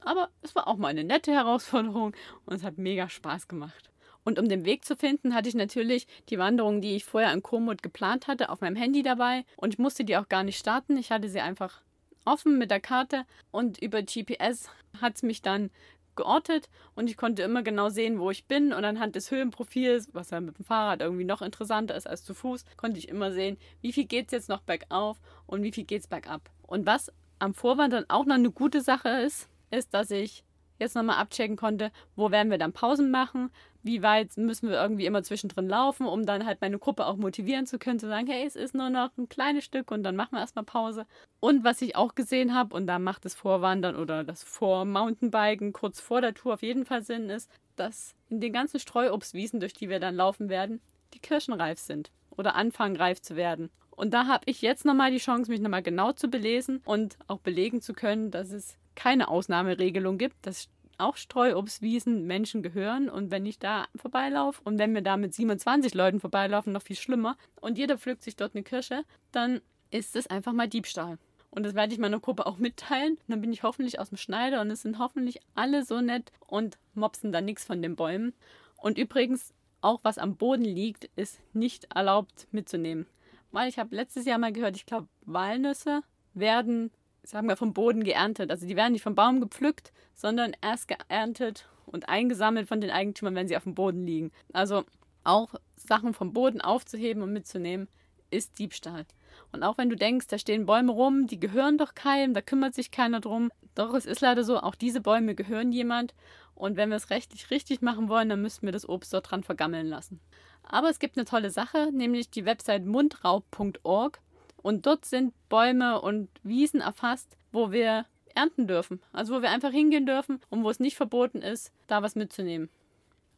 Aber 0.00 0.28
es 0.42 0.54
war 0.54 0.68
auch 0.68 0.76
mal 0.76 0.88
eine 0.88 1.04
nette 1.04 1.32
Herausforderung 1.32 2.14
und 2.46 2.54
es 2.54 2.62
hat 2.62 2.78
mega 2.78 3.08
Spaß 3.08 3.48
gemacht. 3.48 3.90
Und 4.24 4.38
um 4.38 4.48
den 4.48 4.64
Weg 4.64 4.84
zu 4.84 4.96
finden, 4.96 5.34
hatte 5.34 5.48
ich 5.48 5.54
natürlich 5.54 6.06
die 6.28 6.38
Wanderung, 6.38 6.80
die 6.80 6.96
ich 6.96 7.04
vorher 7.04 7.32
in 7.32 7.42
Komoot 7.42 7.82
geplant 7.82 8.26
hatte, 8.26 8.50
auf 8.50 8.60
meinem 8.60 8.76
Handy 8.76 9.02
dabei 9.02 9.44
und 9.56 9.74
ich 9.74 9.78
musste 9.78 10.04
die 10.04 10.16
auch 10.16 10.28
gar 10.28 10.42
nicht 10.42 10.58
starten. 10.58 10.96
Ich 10.98 11.10
hatte 11.10 11.28
sie 11.28 11.40
einfach 11.40 11.82
offen 12.24 12.58
mit 12.58 12.70
der 12.70 12.80
Karte 12.80 13.24
und 13.50 13.78
über 13.78 14.02
GPS 14.02 14.68
hat 15.00 15.16
es 15.16 15.22
mich 15.22 15.40
dann 15.40 15.70
geortet 16.18 16.68
und 16.94 17.08
ich 17.08 17.16
konnte 17.16 17.42
immer 17.42 17.62
genau 17.62 17.88
sehen, 17.88 18.18
wo 18.18 18.30
ich 18.30 18.44
bin 18.44 18.74
und 18.74 18.84
anhand 18.84 19.14
des 19.14 19.30
Höhenprofils, 19.30 20.10
was 20.12 20.30
ja 20.30 20.40
mit 20.40 20.58
dem 20.58 20.64
Fahrrad 20.64 21.00
irgendwie 21.00 21.24
noch 21.24 21.40
interessanter 21.40 21.94
ist 21.94 22.06
als 22.06 22.24
zu 22.24 22.34
Fuß, 22.34 22.66
konnte 22.76 22.98
ich 22.98 23.08
immer 23.08 23.32
sehen, 23.32 23.56
wie 23.80 23.92
viel 23.92 24.04
geht 24.04 24.26
es 24.26 24.32
jetzt 24.32 24.48
noch 24.50 24.60
bergauf 24.60 25.18
und 25.46 25.62
wie 25.62 25.72
viel 25.72 25.84
geht 25.84 26.02
es 26.02 26.08
bergab. 26.08 26.50
Und 26.66 26.84
was 26.84 27.10
am 27.38 27.54
Vorwand 27.54 27.92
dann 27.94 28.04
auch 28.08 28.26
noch 28.26 28.34
eine 28.34 28.50
gute 28.50 28.82
Sache 28.82 29.08
ist, 29.08 29.48
ist, 29.70 29.94
dass 29.94 30.10
ich 30.10 30.44
jetzt 30.78 30.94
nochmal 30.94 31.18
abchecken 31.18 31.56
konnte, 31.56 31.90
wo 32.16 32.30
werden 32.30 32.50
wir 32.50 32.58
dann 32.58 32.72
Pausen 32.72 33.10
machen, 33.10 33.50
wie 33.88 34.02
weit 34.02 34.36
müssen 34.36 34.68
wir 34.68 34.80
irgendwie 34.80 35.06
immer 35.06 35.22
zwischendrin 35.22 35.66
laufen, 35.66 36.06
um 36.06 36.26
dann 36.26 36.44
halt 36.44 36.60
meine 36.60 36.78
Gruppe 36.78 37.06
auch 37.06 37.16
motivieren 37.16 37.66
zu 37.66 37.78
können, 37.78 37.98
zu 37.98 38.06
sagen, 38.06 38.26
hey, 38.26 38.46
es 38.46 38.54
ist 38.54 38.74
nur 38.74 38.90
noch 38.90 39.16
ein 39.16 39.30
kleines 39.30 39.64
Stück 39.64 39.90
und 39.90 40.02
dann 40.02 40.14
machen 40.14 40.32
wir 40.32 40.40
erstmal 40.40 40.66
Pause. 40.66 41.06
Und 41.40 41.64
was 41.64 41.80
ich 41.80 41.96
auch 41.96 42.14
gesehen 42.14 42.54
habe, 42.54 42.76
und 42.76 42.86
da 42.86 42.98
macht 42.98 43.24
das 43.24 43.34
Vorwandern 43.34 43.96
oder 43.96 44.24
das 44.24 44.42
Vor-Mountainbiken 44.42 45.72
kurz 45.72 46.00
vor 46.00 46.20
der 46.20 46.34
Tour 46.34 46.54
auf 46.54 46.62
jeden 46.62 46.84
Fall 46.84 47.02
Sinn, 47.02 47.30
ist, 47.30 47.50
dass 47.76 48.14
in 48.28 48.40
den 48.40 48.52
ganzen 48.52 48.78
Streuobstwiesen, 48.78 49.58
durch 49.58 49.72
die 49.72 49.88
wir 49.88 50.00
dann 50.00 50.16
laufen 50.16 50.50
werden, 50.50 50.82
die 51.14 51.20
Kirschen 51.20 51.54
reif 51.54 51.78
sind 51.78 52.10
oder 52.36 52.54
anfangen 52.54 52.96
reif 52.96 53.22
zu 53.22 53.36
werden. 53.36 53.70
Und 53.90 54.12
da 54.12 54.26
habe 54.26 54.44
ich 54.44 54.60
jetzt 54.60 54.84
nochmal 54.84 55.10
die 55.10 55.18
Chance, 55.18 55.50
mich 55.50 55.60
nochmal 55.60 55.82
genau 55.82 56.12
zu 56.12 56.28
belesen 56.28 56.82
und 56.84 57.16
auch 57.26 57.38
belegen 57.38 57.80
zu 57.80 57.94
können, 57.94 58.30
dass 58.30 58.52
es 58.52 58.76
keine 58.94 59.28
Ausnahmeregelung 59.28 60.18
gibt, 60.18 60.34
dass 60.46 60.68
auch 60.98 61.16
Streuobstwiesen 61.16 62.26
Menschen 62.26 62.62
gehören 62.62 63.08
und 63.08 63.30
wenn 63.30 63.46
ich 63.46 63.58
da 63.58 63.86
vorbeilaufe 63.96 64.60
und 64.64 64.78
wenn 64.78 64.94
wir 64.94 65.02
da 65.02 65.16
mit 65.16 65.34
27 65.34 65.94
Leuten 65.94 66.20
vorbeilaufen, 66.20 66.72
noch 66.72 66.82
viel 66.82 66.96
schlimmer 66.96 67.36
und 67.60 67.78
jeder 67.78 67.98
pflückt 67.98 68.22
sich 68.22 68.36
dort 68.36 68.54
eine 68.54 68.64
Kirsche, 68.64 69.04
dann 69.32 69.60
ist 69.90 70.16
es 70.16 70.26
einfach 70.26 70.52
mal 70.52 70.68
Diebstahl. 70.68 71.18
Und 71.50 71.62
das 71.62 71.74
werde 71.74 71.92
ich 71.92 71.98
meiner 71.98 72.20
Gruppe 72.20 72.46
auch 72.46 72.58
mitteilen. 72.58 73.14
Und 73.14 73.28
dann 73.28 73.40
bin 73.40 73.52
ich 73.52 73.62
hoffentlich 73.62 73.98
aus 73.98 74.10
dem 74.10 74.18
Schneider 74.18 74.60
und 74.60 74.70
es 74.70 74.82
sind 74.82 74.98
hoffentlich 74.98 75.40
alle 75.54 75.82
so 75.84 76.00
nett 76.00 76.30
und 76.46 76.78
mopsen 76.94 77.32
da 77.32 77.40
nichts 77.40 77.64
von 77.64 77.80
den 77.80 77.96
Bäumen. 77.96 78.34
Und 78.76 78.98
übrigens, 78.98 79.54
auch 79.80 80.00
was 80.02 80.18
am 80.18 80.36
Boden 80.36 80.64
liegt, 80.64 81.04
ist 81.16 81.40
nicht 81.54 81.84
erlaubt 81.94 82.48
mitzunehmen. 82.50 83.06
Weil 83.50 83.68
ich 83.68 83.78
habe 83.78 83.94
letztes 83.94 84.26
Jahr 84.26 84.38
mal 84.38 84.52
gehört, 84.52 84.76
ich 84.76 84.86
glaube, 84.86 85.08
Walnüsse 85.22 86.02
werden 86.34 86.90
sagen 87.28 87.48
wir, 87.48 87.56
vom 87.56 87.74
Boden 87.74 88.04
geerntet. 88.04 88.50
Also 88.50 88.66
die 88.66 88.76
werden 88.76 88.92
nicht 88.92 89.02
vom 89.02 89.14
Baum 89.14 89.40
gepflückt, 89.40 89.92
sondern 90.14 90.56
erst 90.62 90.88
geerntet 90.88 91.68
und 91.86 92.08
eingesammelt 92.08 92.68
von 92.68 92.80
den 92.80 92.90
Eigentümern, 92.90 93.34
wenn 93.34 93.48
sie 93.48 93.56
auf 93.56 93.64
dem 93.64 93.74
Boden 93.74 94.06
liegen. 94.06 94.32
Also 94.52 94.84
auch 95.24 95.54
Sachen 95.76 96.14
vom 96.14 96.32
Boden 96.32 96.60
aufzuheben 96.60 97.22
und 97.22 97.32
mitzunehmen, 97.32 97.88
ist 98.30 98.58
Diebstahl. 98.58 99.06
Und 99.52 99.62
auch 99.62 99.78
wenn 99.78 99.90
du 99.90 99.96
denkst, 99.96 100.26
da 100.28 100.38
stehen 100.38 100.66
Bäume 100.66 100.92
rum, 100.92 101.26
die 101.26 101.40
gehören 101.40 101.78
doch 101.78 101.94
keinem, 101.94 102.34
da 102.34 102.42
kümmert 102.42 102.74
sich 102.74 102.90
keiner 102.90 103.20
drum. 103.20 103.50
Doch 103.74 103.94
es 103.94 104.06
ist 104.06 104.20
leider 104.20 104.44
so, 104.44 104.58
auch 104.58 104.74
diese 104.74 105.00
Bäume 105.00 105.34
gehören 105.34 105.72
jemand. 105.72 106.14
Und 106.54 106.76
wenn 106.76 106.90
wir 106.90 106.96
es 106.96 107.10
rechtlich 107.10 107.50
richtig 107.50 107.82
machen 107.82 108.08
wollen, 108.08 108.28
dann 108.28 108.42
müssten 108.42 108.66
wir 108.66 108.72
das 108.72 108.88
Obst 108.88 109.12
dort 109.14 109.30
dran 109.30 109.42
vergammeln 109.42 109.86
lassen. 109.86 110.20
Aber 110.62 110.90
es 110.90 110.98
gibt 110.98 111.16
eine 111.16 111.24
tolle 111.24 111.50
Sache, 111.50 111.90
nämlich 111.92 112.30
die 112.30 112.44
Website 112.44 112.84
mundraub.org. 112.84 114.20
Und 114.68 114.84
dort 114.84 115.06
sind 115.06 115.32
Bäume 115.48 115.98
und 115.98 116.28
Wiesen 116.42 116.82
erfasst, 116.82 117.38
wo 117.52 117.72
wir 117.72 118.04
ernten 118.34 118.66
dürfen. 118.66 119.00
Also 119.14 119.34
wo 119.34 119.40
wir 119.40 119.48
einfach 119.48 119.70
hingehen 119.70 120.04
dürfen 120.04 120.42
und 120.50 120.62
wo 120.62 120.68
es 120.68 120.78
nicht 120.78 120.94
verboten 120.94 121.40
ist, 121.40 121.72
da 121.86 122.02
was 122.02 122.16
mitzunehmen. 122.16 122.68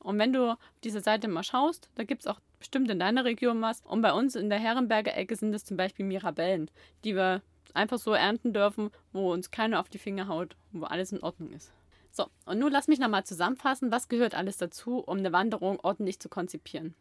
Und 0.01 0.19
wenn 0.19 0.33
du 0.33 0.51
auf 0.51 0.59
diese 0.83 1.01
Seite 1.01 1.29
mal 1.29 1.45
schaust, 1.45 1.89
da 1.95 2.03
gibt 2.03 2.23
es 2.23 2.27
auch 2.27 2.41
bestimmt 2.59 2.91
in 2.91 2.99
deiner 2.99 3.25
Region 3.25 3.63
was. 3.63 3.81
Und 3.83 4.03
bei 4.03 4.13
uns 4.13 4.35
in 4.35 4.51
der 4.51 4.59
Herrenberger 4.59 5.17
Ecke 5.17 5.37
sind 5.37 5.55
es 5.55 5.65
zum 5.65 5.77
Beispiel 5.77 6.05
Mirabellen, 6.05 6.69
die 7.05 7.15
wir 7.15 7.43
einfach 7.75 7.99
so 7.99 8.13
ernten 8.13 8.53
dürfen, 8.53 8.91
wo 9.13 9.33
uns 9.33 9.53
keiner 9.53 9.79
auf 9.79 9.89
die 9.89 9.99
Finger 9.99 10.27
haut, 10.27 10.57
wo 10.73 10.87
alles 10.87 11.13
in 11.13 11.23
Ordnung 11.23 11.53
ist. 11.53 11.73
So, 12.11 12.27
und 12.45 12.59
nun 12.59 12.73
lass 12.73 12.89
mich 12.89 12.99
nochmal 12.99 13.23
zusammenfassen, 13.23 13.93
was 13.93 14.09
gehört 14.09 14.35
alles 14.35 14.57
dazu, 14.57 14.99
um 14.99 15.19
eine 15.19 15.33
Wanderung 15.33 15.79
ordentlich 15.79 16.19
zu 16.19 16.29
konzipieren. 16.29 16.97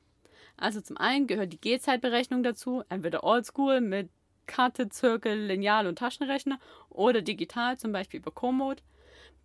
Also 0.55 0.81
zum 0.81 0.97
einen 0.97 1.25
gehört 1.25 1.51
die 1.51 1.61
Gehzeitberechnung 1.61 2.43
dazu, 2.43 2.83
entweder 2.89 3.23
oldschool 3.23 3.81
mit 3.81 4.09
Karte, 4.49 4.89
Zirkel, 4.89 5.45
Lineal 5.45 5.87
und 5.87 5.99
Taschenrechner 5.99 6.59
oder 6.89 7.21
digital, 7.21 7.77
zum 7.77 7.91
Beispiel 7.91 8.19
über 8.19 8.31
Komoot. 8.31 8.81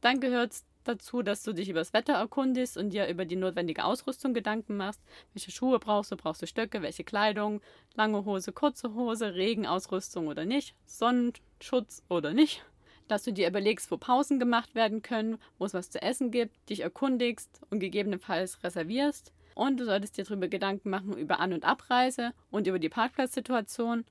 Dann 0.01 0.19
gehört 0.19 0.53
es 0.53 0.65
dazu, 0.85 1.23
dass 1.23 1.43
du 1.43 1.53
dich 1.53 1.69
über 1.69 1.81
das 1.81 1.93
Wetter 1.93 2.15
erkundigst 2.15 2.77
und 2.77 2.91
dir 2.91 3.07
über 3.09 3.27
die 3.27 3.37
notwendige 3.37 3.85
Ausrüstung 3.85 4.33
Gedanken 4.33 4.77
machst. 4.77 5.01
Welche 5.35 5.51
Schuhe 5.51 5.79
brauchst 5.79 6.11
du? 6.11 6.17
Brauchst 6.17 6.43
du 6.43 6.47
Stöcke? 6.47 6.83
Welche 6.83 7.05
Kleidung? 7.05 7.61
Lange 7.95 8.25
Hose, 8.25 8.53
kurze 8.53 8.95
Hose, 8.95 9.35
Regenausrüstung 9.35 10.27
oder 10.27 10.47
nicht? 10.47 10.75
Sonnenschutz 10.87 12.03
oder 12.09 12.33
nicht? 12.33 12.65
Dass 13.07 13.25
du 13.25 13.33
dir 13.33 13.49
überlegst, 13.49 13.91
wo 13.91 13.99
Pausen 13.99 14.39
gemacht 14.39 14.75
werden 14.75 15.03
können, 15.03 15.39
wo 15.59 15.67
es 15.67 15.75
was 15.75 15.91
zu 15.91 16.01
essen 16.01 16.31
gibt, 16.31 16.71
dich 16.71 16.81
erkundigst 16.81 17.61
und 17.69 17.81
gegebenenfalls 17.81 18.65
reservierst. 18.65 19.35
Und 19.55 19.79
du 19.79 19.85
solltest 19.85 20.17
dir 20.17 20.25
darüber 20.25 20.49
Gedanken 20.49 20.89
machen 20.91 21.17
über 21.17 21.41
An- 21.41 21.53
und 21.53 21.65
Abreise 21.65 22.33
und 22.51 22.67
über 22.67 22.79
die 22.79 22.89
Parkplatzsituation, 22.89 24.05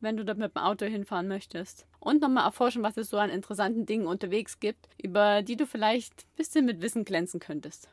wenn 0.00 0.16
du 0.16 0.24
dort 0.24 0.38
mit 0.38 0.54
dem 0.54 0.62
Auto 0.62 0.86
hinfahren 0.86 1.28
möchtest. 1.28 1.86
Und 2.00 2.22
nochmal 2.22 2.44
erforschen, 2.44 2.82
was 2.82 2.96
es 2.96 3.10
so 3.10 3.18
an 3.18 3.30
interessanten 3.30 3.86
Dingen 3.86 4.06
unterwegs 4.06 4.60
gibt, 4.60 4.88
über 5.00 5.42
die 5.42 5.56
du 5.56 5.66
vielleicht 5.66 6.12
ein 6.22 6.36
bisschen 6.36 6.64
mit 6.64 6.80
Wissen 6.80 7.04
glänzen 7.04 7.40
könntest. 7.40 7.88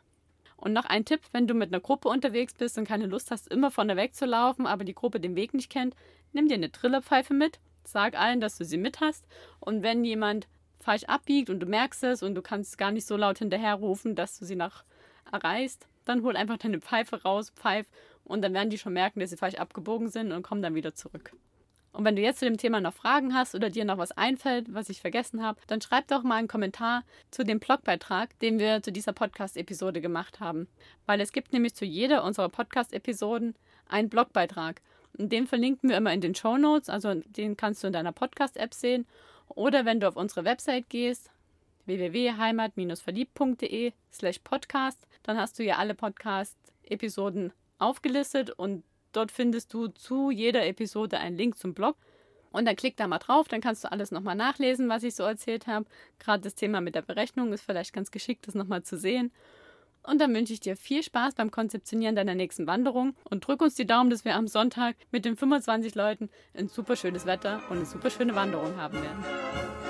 Und 0.57 0.73
noch 0.73 0.85
ein 0.85 1.05
Tipp, 1.05 1.21
wenn 1.31 1.47
du 1.47 1.53
mit 1.53 1.73
einer 1.73 1.81
Gruppe 1.81 2.07
unterwegs 2.07 2.53
bist 2.53 2.77
und 2.77 2.87
keine 2.87 3.07
Lust 3.07 3.31
hast, 3.31 3.47
immer 3.51 3.71
vorne 3.71 3.97
wegzulaufen, 3.97 4.65
aber 4.65 4.83
die 4.83 4.95
Gruppe 4.95 5.19
den 5.19 5.35
Weg 5.35 5.53
nicht 5.53 5.69
kennt, 5.69 5.95
nimm 6.33 6.47
dir 6.47 6.55
eine 6.55 6.71
Trillerpfeife 6.71 7.33
mit, 7.33 7.59
sag 7.83 8.17
allen, 8.17 8.39
dass 8.39 8.57
du 8.57 8.65
sie 8.65 8.77
mit 8.77 9.01
hast. 9.01 9.25
Und 9.59 9.83
wenn 9.83 10.03
jemand 10.03 10.47
falsch 10.79 11.03
abbiegt 11.05 11.49
und 11.49 11.59
du 11.59 11.65
merkst 11.65 12.03
es 12.03 12.23
und 12.23 12.35
du 12.35 12.41
kannst 12.41 12.77
gar 12.77 12.91
nicht 12.91 13.07
so 13.07 13.17
laut 13.17 13.39
hinterherrufen, 13.39 14.15
dass 14.15 14.39
du 14.39 14.45
sie 14.45 14.55
nach 14.55 14.83
erreichst, 15.31 15.87
dann 16.05 16.23
hol 16.23 16.37
einfach 16.37 16.57
deine 16.57 16.79
Pfeife 16.79 17.23
raus, 17.23 17.51
pfeif 17.55 17.87
und 18.23 18.41
dann 18.41 18.53
werden 18.53 18.69
die 18.69 18.77
schon 18.77 18.93
merken, 18.93 19.19
dass 19.19 19.31
sie 19.31 19.37
falsch 19.37 19.55
abgebogen 19.55 20.09
sind 20.09 20.31
und 20.31 20.43
kommen 20.43 20.61
dann 20.61 20.75
wieder 20.75 20.93
zurück. 20.93 21.31
Und 21.95 22.03
wenn 22.03 22.17
du 22.17 22.21
jetzt 22.21 22.39
zu 22.39 22.45
dem 22.45 22.57
Thema 22.57 22.81
noch 22.81 22.93
Fragen 22.93 23.33
hast 23.33 23.55
oder 23.55 23.69
dir 23.69 23.85
noch 23.85 23.97
was 23.97 24.11
einfällt, 24.11 24.73
was 24.73 24.89
ich 24.89 24.99
vergessen 24.99 25.41
habe, 25.41 25.61
dann 25.67 25.79
schreib 25.79 26.09
doch 26.09 26.23
mal 26.23 26.35
einen 26.35 26.49
Kommentar 26.49 27.05
zu 27.31 27.45
dem 27.45 27.61
Blogbeitrag, 27.61 28.37
den 28.39 28.59
wir 28.59 28.83
zu 28.83 28.91
dieser 28.91 29.13
Podcast-Episode 29.13 30.01
gemacht 30.01 30.41
haben. 30.41 30.67
Weil 31.05 31.21
es 31.21 31.31
gibt 31.31 31.53
nämlich 31.53 31.73
zu 31.73 31.85
jeder 31.85 32.25
unserer 32.25 32.49
Podcast-Episoden 32.49 33.55
einen 33.87 34.09
Blogbeitrag. 34.09 34.81
Und 35.17 35.31
den 35.31 35.47
verlinken 35.47 35.89
wir 35.89 35.95
immer 35.95 36.11
in 36.11 36.19
den 36.19 36.35
Show 36.35 36.57
Notes, 36.57 36.89
also 36.89 37.13
den 37.13 37.55
kannst 37.55 37.81
du 37.81 37.87
in 37.87 37.93
deiner 37.93 38.11
Podcast-App 38.11 38.73
sehen. 38.73 39.07
Oder 39.47 39.85
wenn 39.85 40.01
du 40.01 40.09
auf 40.09 40.17
unsere 40.17 40.43
Website 40.43 40.89
gehst, 40.89 41.31
www.heimat-verliebt.de 41.85 43.93
slash 44.11 44.39
podcast, 44.39 45.07
dann 45.23 45.37
hast 45.37 45.59
du 45.59 45.63
ja 45.63 45.77
alle 45.77 45.95
Podcast-Episoden 45.95 47.53
aufgelistet 47.77 48.49
und 48.49 48.83
dort 49.15 49.31
findest 49.31 49.73
du 49.73 49.87
zu 49.87 50.31
jeder 50.31 50.65
Episode 50.65 51.19
einen 51.19 51.37
Link 51.37 51.57
zum 51.57 51.73
Blog. 51.73 51.95
Und 52.51 52.65
dann 52.65 52.75
klick 52.77 52.95
da 52.95 53.07
mal 53.07 53.17
drauf, 53.17 53.49
dann 53.49 53.59
kannst 53.59 53.83
du 53.83 53.91
alles 53.91 54.11
nochmal 54.11 54.35
nachlesen, 54.35 54.87
was 54.87 55.03
ich 55.03 55.13
so 55.13 55.23
erzählt 55.23 55.67
habe. 55.67 55.85
Gerade 56.19 56.41
das 56.41 56.55
Thema 56.55 56.79
mit 56.79 56.95
der 56.95 57.01
Berechnung 57.01 57.51
ist 57.51 57.63
vielleicht 57.63 57.91
ganz 57.91 58.11
geschickt, 58.11 58.47
das 58.47 58.55
nochmal 58.55 58.83
zu 58.83 58.97
sehen. 58.97 59.31
Und 60.03 60.21
dann 60.21 60.33
wünsche 60.33 60.53
ich 60.53 60.59
dir 60.59 60.77
viel 60.77 61.03
Spaß 61.03 61.35
beim 61.35 61.51
Konzeptionieren 61.51 62.15
deiner 62.15 62.35
nächsten 62.35 62.67
Wanderung 62.67 63.15
und 63.29 63.45
drück 63.45 63.61
uns 63.61 63.75
die 63.75 63.87
Daumen, 63.87 64.09
dass 64.09 64.23
wir 64.23 64.35
am 64.35 64.47
Sonntag 64.47 64.95
mit 65.11 65.25
den 65.25 65.35
25 65.35 65.95
Leuten 65.95 66.29
ein 66.53 66.67
super 66.67 66.95
schönes 66.95 67.25
Wetter 67.25 67.61
und 67.69 67.77
eine 67.77 67.85
super 67.85 68.09
schöne 68.09 68.35
Wanderung 68.35 68.77
haben 68.77 69.01
werden. 69.01 69.84